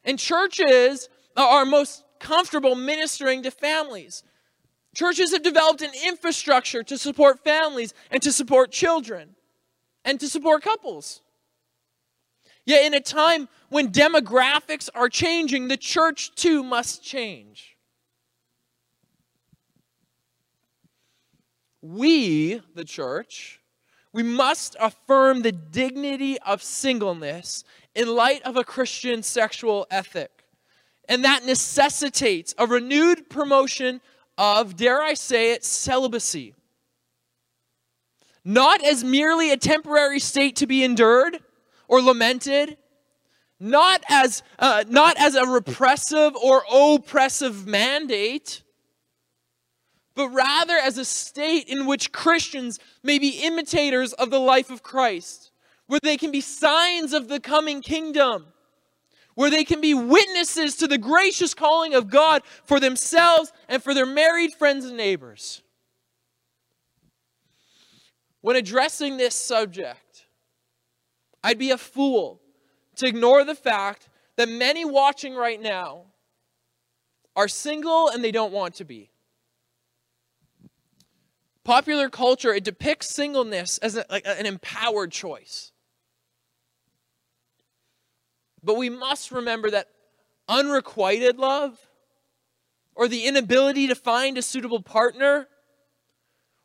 [0.05, 4.25] And churches are most comfortable ministering to families.
[4.97, 9.37] Churches have developed an infrastructure to support families and to support children
[10.07, 11.21] and to support couples.
[12.65, 17.77] Yet, in a time when demographics are changing, the church too must change.
[21.83, 23.61] We, the church,
[24.15, 30.31] we must affirm the dignity of singleness in light of a Christian sexual ethic.
[31.07, 34.01] And that necessitates a renewed promotion
[34.39, 36.55] of, dare I say it, celibacy.
[38.45, 41.39] Not as merely a temporary state to be endured
[41.89, 42.77] or lamented,
[43.59, 48.63] not as, uh, not as a repressive or oppressive mandate,
[50.15, 54.83] but rather as a state in which Christians may be imitators of the life of
[54.83, 55.51] Christ,
[55.87, 58.47] where they can be signs of the coming kingdom
[59.37, 63.95] where they can be witnesses to the gracious calling of God for themselves and for
[63.95, 65.63] their married friends and neighbors.
[68.41, 70.27] When addressing this subject,
[71.45, 72.41] I'd be a fool
[72.97, 76.07] to ignore the fact that many watching right now
[77.37, 79.11] are single and they don't want to be.
[81.63, 85.73] Popular culture, it depicts singleness as a, like an empowered choice.
[88.67, 89.89] But we must remember that
[90.49, 91.79] unrequited love,
[92.97, 95.47] or the inability to find a suitable partner,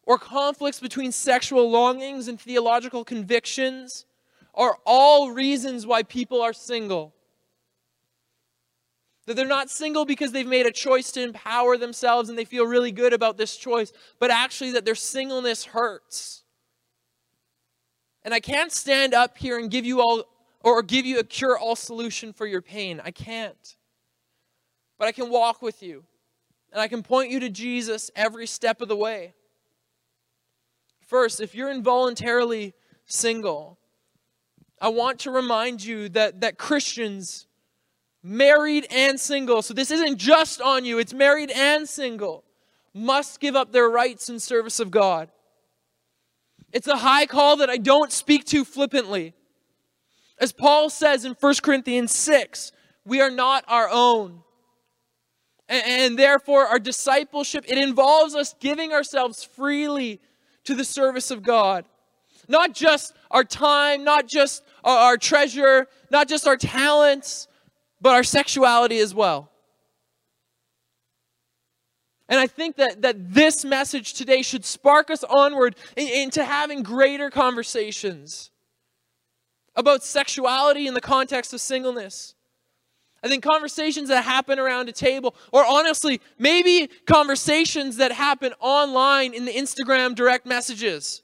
[0.04, 4.06] or conflicts between sexual longings and theological convictions,
[4.56, 7.14] are all reasons why people are single.
[9.28, 12.66] That they're not single because they've made a choice to empower themselves and they feel
[12.66, 16.42] really good about this choice, but actually that their singleness hurts.
[18.24, 20.26] And I can't stand up here and give you all
[20.64, 23.02] or give you a cure all solution for your pain.
[23.04, 23.76] I can't.
[24.98, 26.04] But I can walk with you,
[26.72, 29.34] and I can point you to Jesus every step of the way.
[31.08, 32.74] First, if you're involuntarily
[33.06, 33.80] single,
[34.80, 37.48] I want to remind you that, that Christians,
[38.24, 42.44] married and single, so this isn't just on you, it's married and single,
[42.94, 45.30] must give up their rights in service of God.
[46.72, 49.34] It's a high call that I don't speak to flippantly.
[50.42, 52.72] As Paul says in 1 Corinthians 6,
[53.06, 54.42] we are not our own.
[55.70, 60.20] And, and, therefore, our discipleship, it involves us giving ourselves freely
[60.64, 61.86] to the service of God.
[62.48, 67.48] Not just our time, not just our, treasure, not just our talents,
[68.02, 69.52] but our sexuality as well.
[72.28, 77.30] And I think that, that this message today should spark us onward into having greater
[77.30, 78.50] conversations
[79.76, 82.36] about sexuality in the context of singleness.
[83.24, 89.34] I think conversations that happen around a table, or honestly, maybe conversations that happen online
[89.34, 91.22] in the Instagram direct messages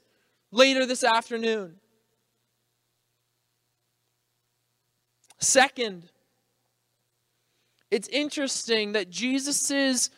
[0.52, 1.74] later this afternoon.
[5.40, 6.04] Second,
[7.90, 10.10] it's interesting that Jesus'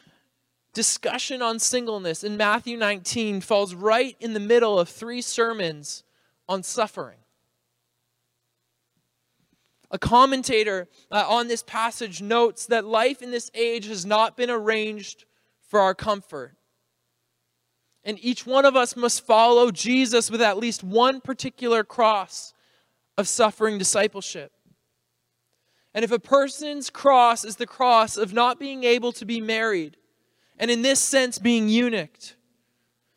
[0.72, 6.04] discussion on singleness in Matthew 19 falls right in the middle of three sermons
[6.48, 7.19] on suffering.
[9.90, 14.50] A commentator uh, on this passage notes that life in this age has not been
[14.50, 15.24] arranged
[15.68, 16.56] for our comfort.
[18.04, 22.54] And each one of us must follow Jesus with at least one particular cross
[23.18, 24.52] of suffering discipleship.
[25.92, 29.96] And if a person's cross is the cross of not being able to be married,
[30.58, 32.36] and in this sense being eunuched,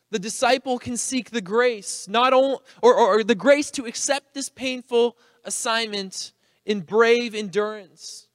[0.10, 4.34] the disciple can seek the grace, not only, or, or, or the grace to accept
[4.34, 6.34] this painful assignment
[6.66, 8.28] in brave endurance,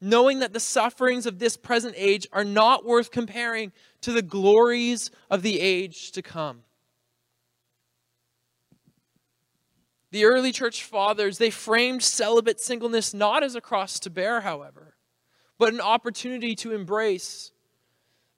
[0.00, 5.10] knowing that the sufferings of this present age are not worth comparing to the glories
[5.30, 6.62] of the age to come.
[10.12, 14.94] The early church fathers, they framed celibate singleness not as a cross to bear, however,
[15.58, 17.50] but an opportunity to embrace.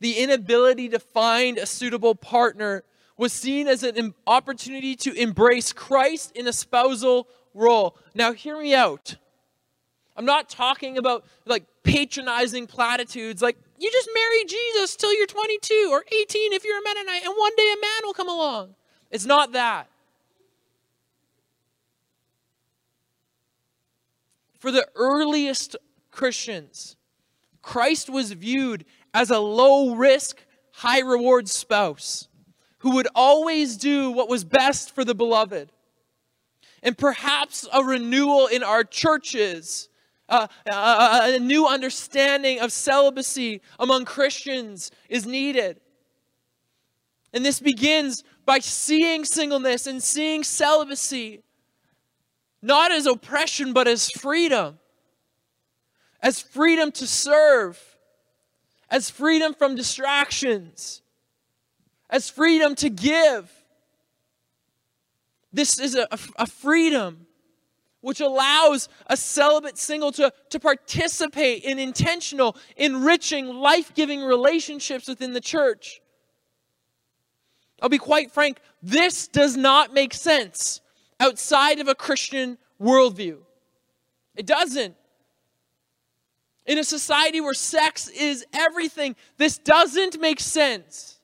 [0.00, 2.84] The inability to find a suitable partner
[3.16, 7.96] was seen as an opportunity to embrace Christ in a spousal role.
[8.14, 9.16] Now, hear me out.
[10.16, 15.88] I'm not talking about like patronizing platitudes like, you just marry Jesus till you're 22
[15.92, 18.74] or 18 if you're a Mennonite, and one day a man will come along.
[19.10, 19.88] It's not that.
[24.58, 25.76] For the earliest
[26.10, 26.96] Christians,
[27.62, 28.84] Christ was viewed
[29.14, 32.28] as a low risk, high reward spouse
[32.78, 35.70] who would always do what was best for the beloved.
[36.82, 39.88] And perhaps a renewal in our churches
[40.28, 45.80] uh, a, a new understanding of celibacy among Christians is needed.
[47.32, 51.42] And this begins by seeing singleness and seeing celibacy
[52.60, 54.78] not as oppression, but as freedom.
[56.20, 57.80] As freedom to serve,
[58.90, 61.02] as freedom from distractions,
[62.10, 63.52] as freedom to give.
[65.52, 67.26] This is a, a freedom
[68.00, 75.32] which allows a celibate single to, to participate in intentional, enriching, life giving relationships within
[75.32, 76.00] the church.
[77.82, 80.80] I'll be quite frank, this does not make sense
[81.20, 83.38] outside of a Christian worldview.
[84.36, 84.94] It doesn't.
[86.66, 91.17] In a society where sex is everything, this doesn't make sense.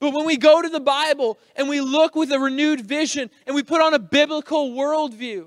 [0.00, 3.54] But when we go to the Bible and we look with a renewed vision and
[3.54, 5.46] we put on a biblical worldview,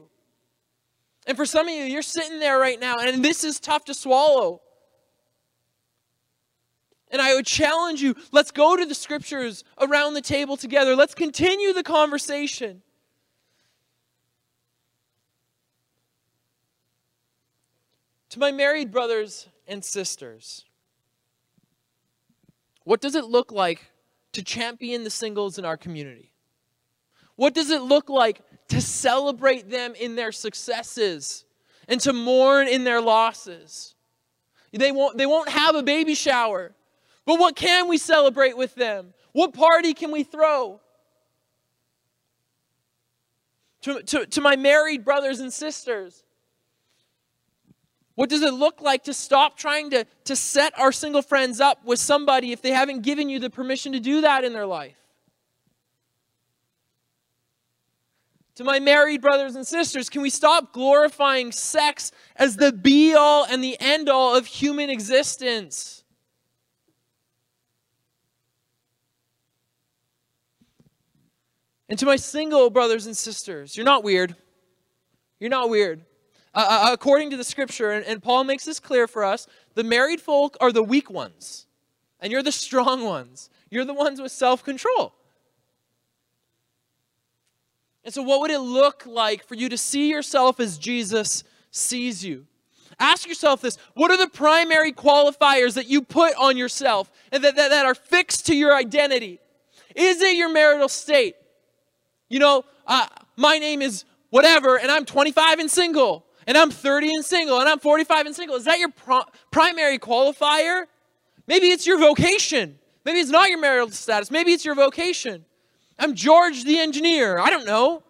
[1.27, 3.93] and for some of you, you're sitting there right now, and this is tough to
[3.93, 4.61] swallow.
[7.11, 10.95] And I would challenge you let's go to the scriptures around the table together.
[10.95, 12.81] Let's continue the conversation.
[18.29, 20.65] To my married brothers and sisters,
[22.83, 23.91] what does it look like
[24.37, 26.31] to champion the singles in our community?
[27.35, 31.45] What does it look like to celebrate them in their successes
[31.87, 33.95] and to mourn in their losses.
[34.73, 36.75] They won't, they won't have a baby shower,
[37.25, 39.13] but what can we celebrate with them?
[39.31, 40.81] What party can we throw?
[43.83, 46.23] To, to, to my married brothers and sisters,
[48.17, 51.85] what does it look like to stop trying to, to set our single friends up
[51.85, 54.95] with somebody if they haven't given you the permission to do that in their life?
[58.55, 63.45] To my married brothers and sisters, can we stop glorifying sex as the be all
[63.45, 66.03] and the end all of human existence?
[71.87, 74.35] And to my single brothers and sisters, you're not weird.
[75.39, 76.03] You're not weird.
[76.57, 79.45] Uh, uh according to the scripture, and, and Paul makes this clear for us,
[79.75, 81.67] the married folk are the weak ones,
[82.19, 83.51] and you're the strong ones.
[83.69, 85.13] You're the ones with self control.
[88.03, 92.25] And so, what would it look like for you to see yourself as Jesus sees
[92.25, 92.47] you?
[92.99, 97.55] Ask yourself this what are the primary qualifiers that you put on yourself and that,
[97.55, 99.39] that, that are fixed to your identity?
[99.95, 101.35] Is it your marital state?
[102.29, 107.13] You know, uh, my name is whatever, and I'm 25 and single, and I'm 30
[107.13, 108.55] and single, and I'm 45 and single.
[108.55, 108.93] Is that your
[109.51, 110.85] primary qualifier?
[111.45, 112.79] Maybe it's your vocation.
[113.03, 114.31] Maybe it's not your marital status.
[114.31, 115.43] Maybe it's your vocation.
[115.99, 117.37] I'm George the engineer.
[117.37, 118.01] I don't know.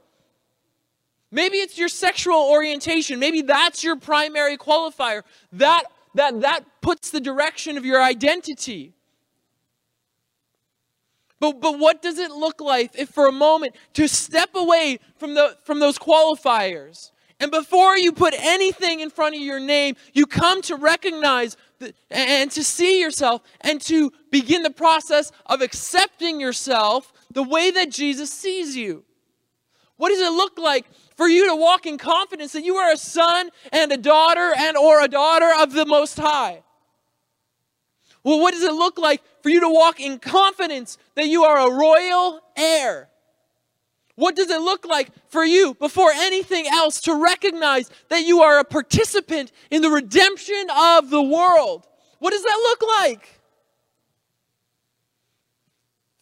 [1.31, 3.19] Maybe it's your sexual orientation.
[3.19, 5.23] Maybe that's your primary qualifier.
[5.51, 5.83] That,
[6.13, 8.93] that, that puts the direction of your identity.
[11.39, 15.33] But, but what does it look like if for a moment to step away from,
[15.33, 20.25] the, from those qualifiers and before you put anything in front of your name, you
[20.25, 26.39] come to recognize the, and to see yourself and to begin the process of accepting
[26.39, 29.03] yourself the way that Jesus sees you.
[29.97, 30.85] What does it look like
[31.15, 34.75] for you to walk in confidence that you are a son and a daughter and
[34.75, 36.63] or a daughter of the most high?
[38.23, 41.67] Well, what does it look like for you to walk in confidence that you are
[41.67, 43.09] a royal heir?
[44.17, 48.57] What does it look like for you, before anything else, to recognize that you are
[48.57, 51.85] a participant in the redemption of the world?
[52.17, 53.39] What does that look like?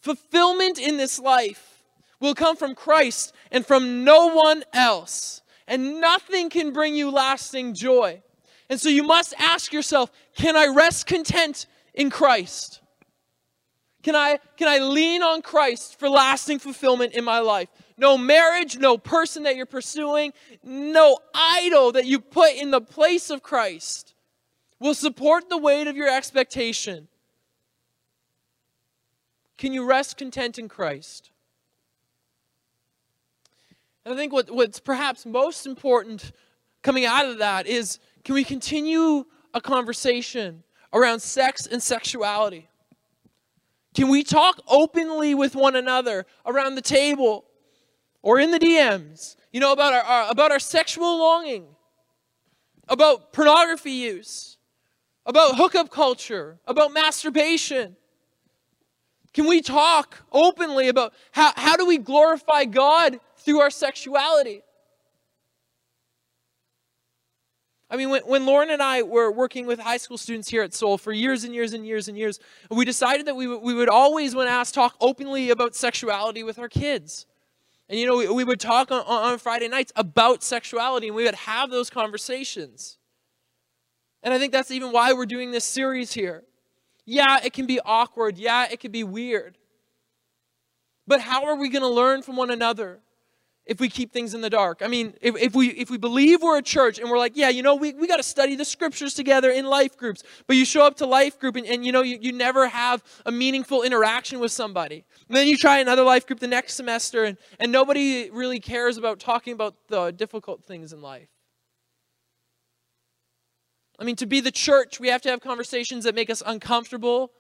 [0.02, 1.84] Fulfillment in this life
[2.20, 5.42] will come from Christ and from no one else.
[5.66, 8.22] And nothing can bring you lasting joy.
[8.70, 12.82] And so you must ask yourself can I rest content in Christ?
[14.04, 17.70] Can I, can I lean on Christ for lasting fulfillment in my life?
[17.98, 20.34] No marriage, no person that you're pursuing,
[20.64, 24.14] no idol that you put in the place of Christ
[24.80, 27.08] will support the weight of your expectation.
[29.58, 31.32] Can you rest content in Christ?
[34.04, 36.34] And I think what, what's perhaps most important
[36.84, 42.70] coming out of that is can we continue a conversation around sex and sexuality?
[43.96, 47.46] Can we talk openly with one another around the table
[48.26, 51.68] or in the DMs, you know, about our, our, about our sexual longing,
[52.90, 54.58] about pornography use,
[55.28, 57.96] about hookup culture, about masturbation?
[59.32, 64.64] Can we talk openly about how, how do we glorify God through our sexuality?
[67.92, 70.74] I mean, when, when Lauren and I were working with high school students here at
[70.74, 72.40] Soul for years and years and years and years,
[72.72, 76.70] we decided that we, we would always, when asked, talk openly about sexuality with our
[76.70, 77.28] kids.
[77.88, 81.24] And, you know, we, we would talk on, on Friday nights about sexuality and we
[81.26, 82.98] would have those conversations.
[84.24, 86.44] And I think that's even why we're doing this series here.
[87.06, 88.40] Yeah, it can be awkward.
[88.40, 89.58] Yeah, it can be weird.
[91.06, 93.02] But how are we going to learn from one another?
[93.66, 94.82] If we keep things in the dark.
[94.84, 97.50] I mean, if, if we if we believe we're a church and we're like, yeah,
[97.50, 100.66] you know, we, we got to study the scriptures together in life groups, but you
[100.66, 103.82] show up to life group and, and you know, you, you never have a meaningful
[103.82, 105.04] interaction with somebody.
[105.28, 108.98] And then you try another life group the next semester and, and nobody really cares
[108.98, 111.30] about talking about the difficult things in life.
[113.98, 117.32] I mean, to be the church, we have to have conversations that make us uncomfortable.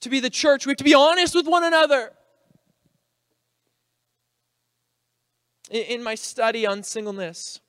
[0.00, 2.12] To be the church, we have to be honest with one another.
[5.70, 7.60] In my study on singleness.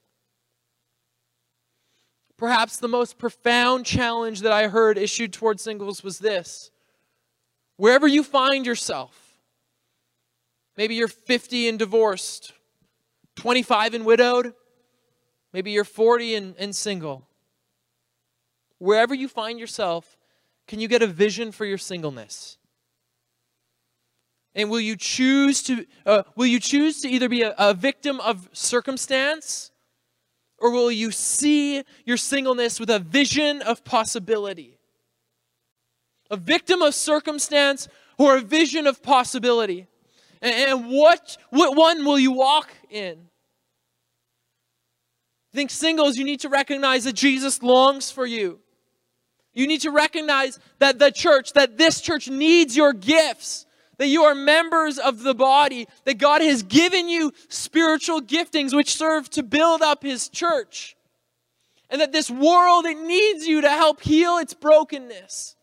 [2.38, 6.72] Perhaps the most profound challenge that I heard issued towards singles was this
[7.78, 9.40] wherever you find yourself,
[10.76, 12.54] maybe you're 50 and divorced,
[13.36, 14.54] 25 and widowed,
[15.54, 17.28] maybe you're 40 and, and single.
[18.80, 20.18] Wherever you find yourself,
[20.68, 22.57] can you get a vision for your singleness?
[24.58, 28.20] And will you choose to uh, will you choose to either be a, a victim
[28.20, 29.72] of circumstance
[30.58, 34.80] or will you see your singleness with a vision of possibility?
[36.32, 37.88] A victim of circumstance
[38.18, 39.86] or a vision of possibility?
[40.42, 43.18] And, what, what one will you walk in?
[45.54, 48.60] I think singles, you need to recognize that Jesus longs for you.
[49.54, 53.67] You need to recognize that the church, that this church needs your gifts
[53.98, 58.96] that you are members of the body, that God has given you spiritual giftings which
[58.96, 60.96] serve to build up His church,
[61.90, 65.56] and that this world, it needs you to help heal its brokenness.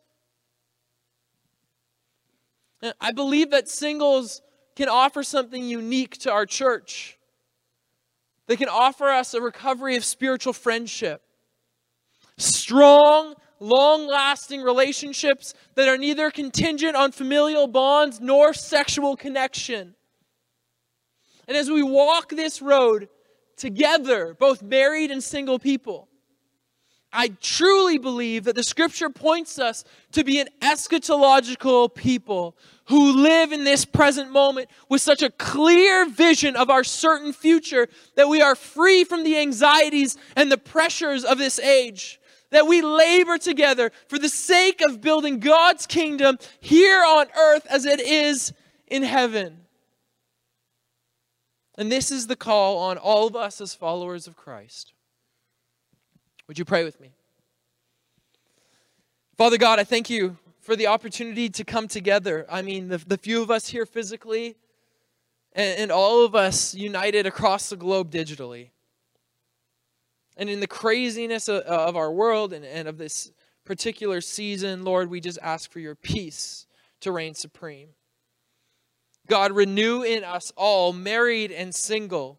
[3.00, 4.42] I believe that singles
[4.76, 7.18] can offer something unique to our church.
[8.46, 11.22] They can offer us a recovery of spiritual friendship.
[12.36, 19.94] Strong, long lasting relationships that are neither contingent on familial bonds nor sexual connection.
[21.48, 23.08] And as we walk this road
[23.56, 26.08] together, both married and single people,
[27.10, 32.56] I truly believe that the scripture points us to be an eschatological people
[32.86, 37.88] who live in this present moment with such a clear vision of our certain future
[38.16, 42.20] that we are free from the anxieties and the pressures of this age
[42.54, 47.84] that we labor together for the sake of building God's kingdom here on earth as
[47.84, 48.52] it is
[48.86, 49.60] in heaven.
[51.76, 54.92] And this is the call on all of us as followers of Christ.
[56.46, 57.14] Would you pray with me?
[59.36, 62.46] Father God, I thank you for the opportunity to come together.
[62.48, 64.56] I mean, the, the few of us here physically,
[65.52, 68.70] and, and all of us united across the globe digitally.
[70.36, 73.30] And in the craziness of, of our world and, and of this
[73.64, 76.66] particular season, Lord, we just ask for your peace
[77.00, 77.88] to reign supreme.
[79.26, 82.38] God, renew in us all, married and single,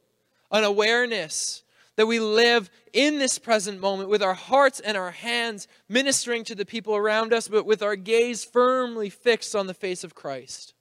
[0.52, 1.64] an awareness
[1.96, 6.54] that we live in this present moment with our hearts and our hands ministering to
[6.54, 10.75] the people around us, but with our gaze firmly fixed on the face of Christ.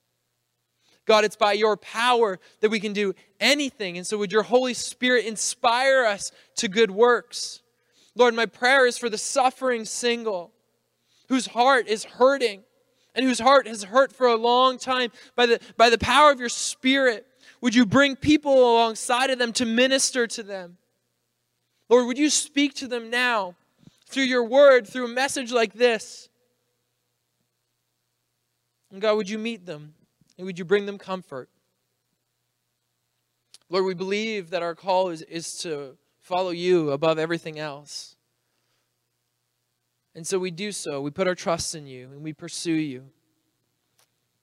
[1.07, 3.97] God, it's by your power that we can do anything.
[3.99, 7.61] And so, would your Holy Spirit inspire us to good works?
[8.17, 10.53] Lord, my prayer is for the suffering single
[11.29, 12.63] whose heart is hurting
[13.15, 15.11] and whose heart has hurt for a long time.
[15.37, 17.27] By the, by the power of your Spirit,
[17.61, 20.79] would you bring people alongside of them to minister to them?
[21.89, 23.55] Lord, would you speak to them now
[24.07, 26.29] through your word, through a message like this?
[28.91, 29.95] And God, would you meet them?
[30.37, 31.49] And would you bring them comfort?
[33.69, 38.17] Lord, we believe that our call is, is to follow you above everything else.
[40.15, 41.01] And so we do so.
[41.01, 43.05] We put our trust in you and we pursue you.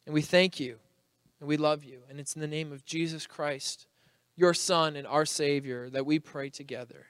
[0.05, 0.77] And we thank you
[1.39, 2.01] and we love you.
[2.09, 3.87] And it's in the name of Jesus Christ,
[4.35, 7.07] your Son and our Savior, that we pray together.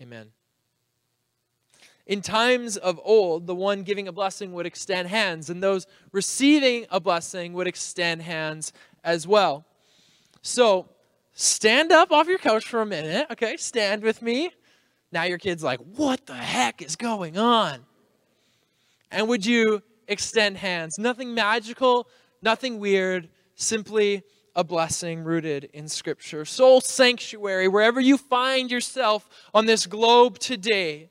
[0.00, 0.32] Amen.
[2.06, 6.86] In times of old, the one giving a blessing would extend hands, and those receiving
[6.90, 9.64] a blessing would extend hands as well.
[10.42, 10.88] So
[11.32, 13.56] stand up off your couch for a minute, okay?
[13.56, 14.50] Stand with me.
[15.12, 17.80] Now your kid's like, what the heck is going on?
[19.10, 20.98] And would you extend hands?
[20.98, 22.08] Nothing magical,
[22.42, 24.22] nothing weird, simply
[24.54, 26.44] a blessing rooted in Scripture.
[26.44, 31.10] Soul sanctuary, wherever you find yourself on this globe today,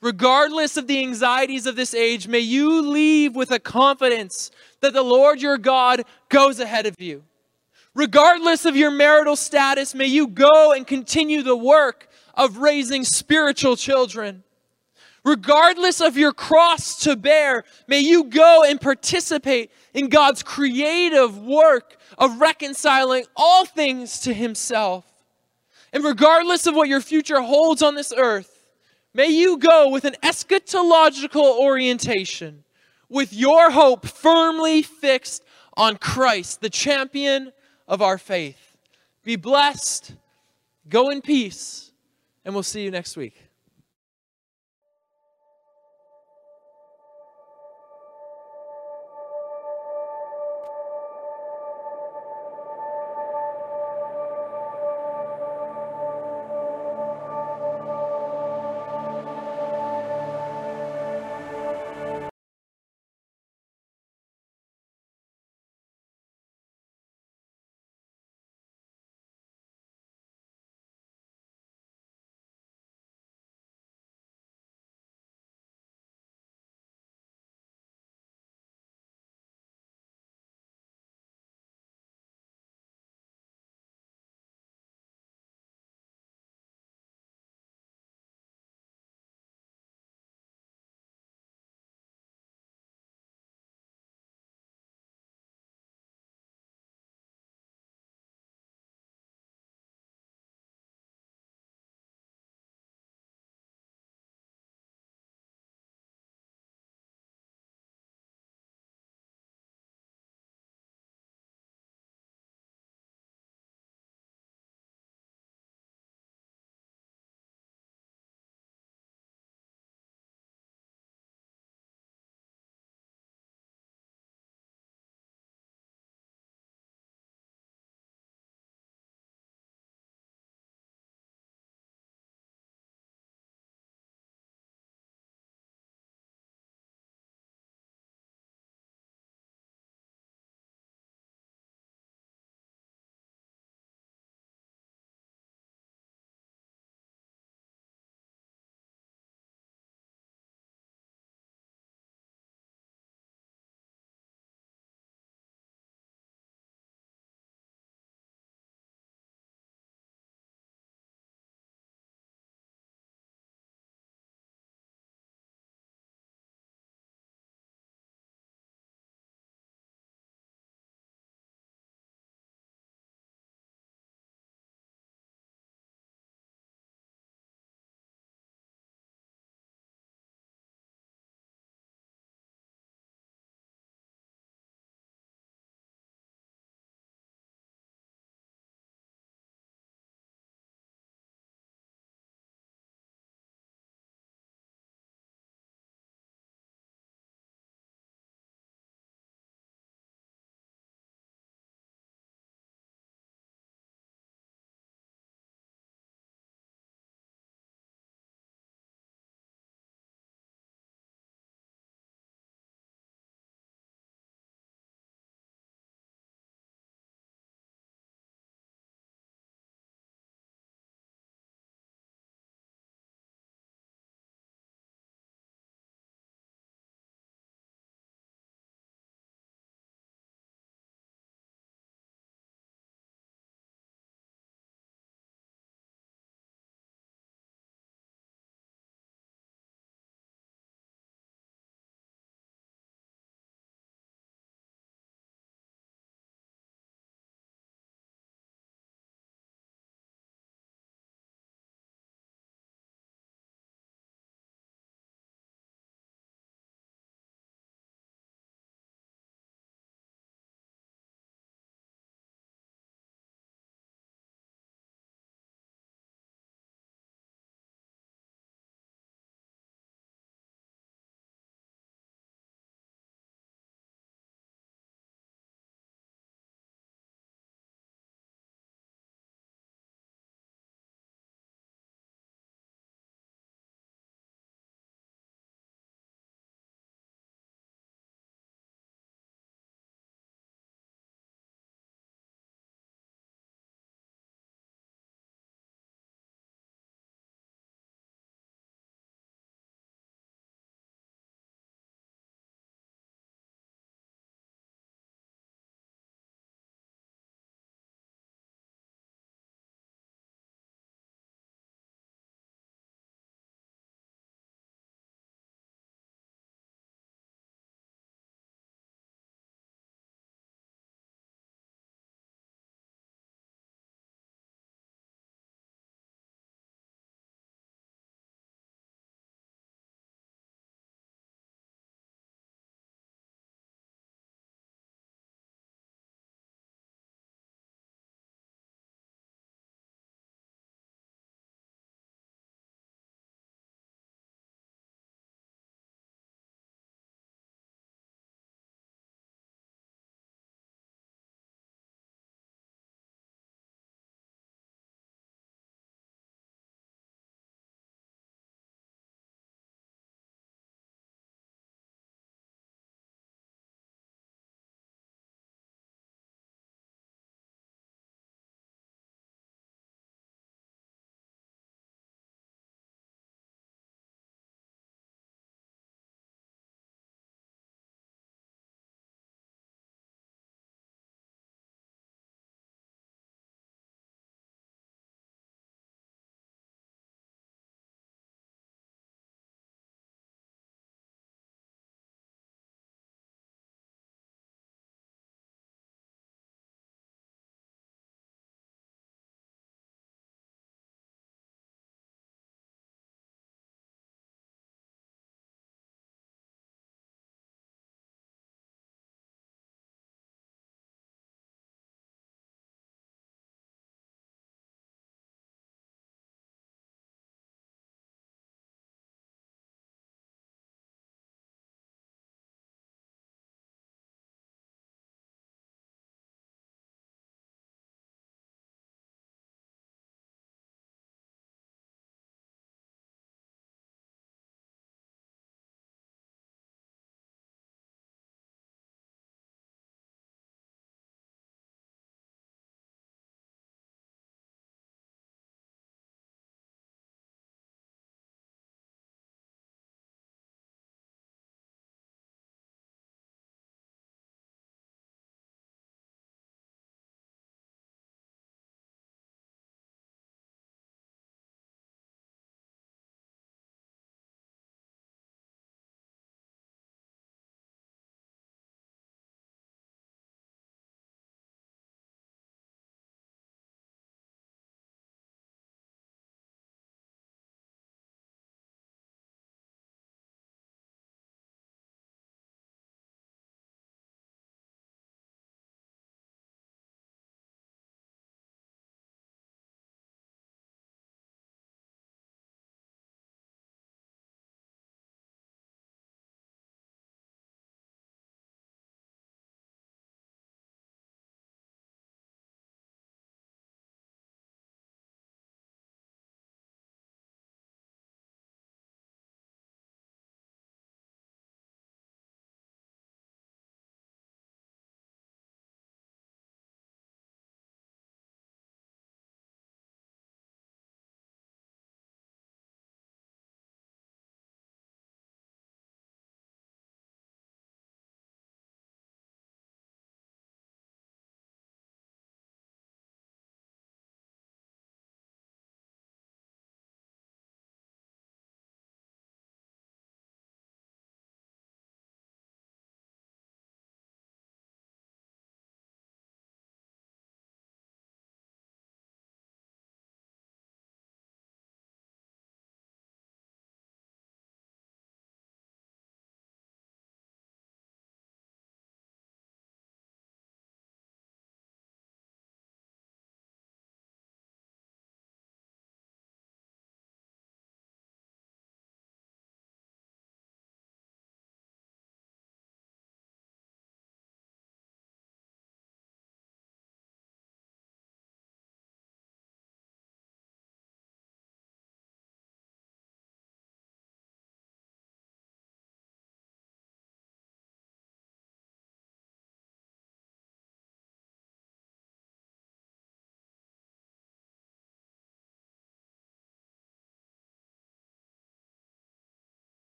[0.00, 5.02] regardless of the anxieties of this age, may you leave with a confidence that the
[5.02, 7.24] Lord your God goes ahead of you.
[7.94, 13.76] Regardless of your marital status, may you go and continue the work of raising spiritual
[13.76, 14.44] children.
[15.24, 21.96] Regardless of your cross to bear, may you go and participate in God's creative work
[22.16, 25.04] of reconciling all things to Himself.
[25.92, 28.59] And regardless of what your future holds on this earth,
[29.14, 32.64] may you go with an eschatological orientation,
[33.08, 35.44] with your hope firmly fixed
[35.74, 37.52] on Christ, the champion
[37.88, 38.76] of our faith.
[39.24, 40.14] Be blessed,
[40.88, 41.92] go in peace,
[42.44, 43.49] and we'll see you next week.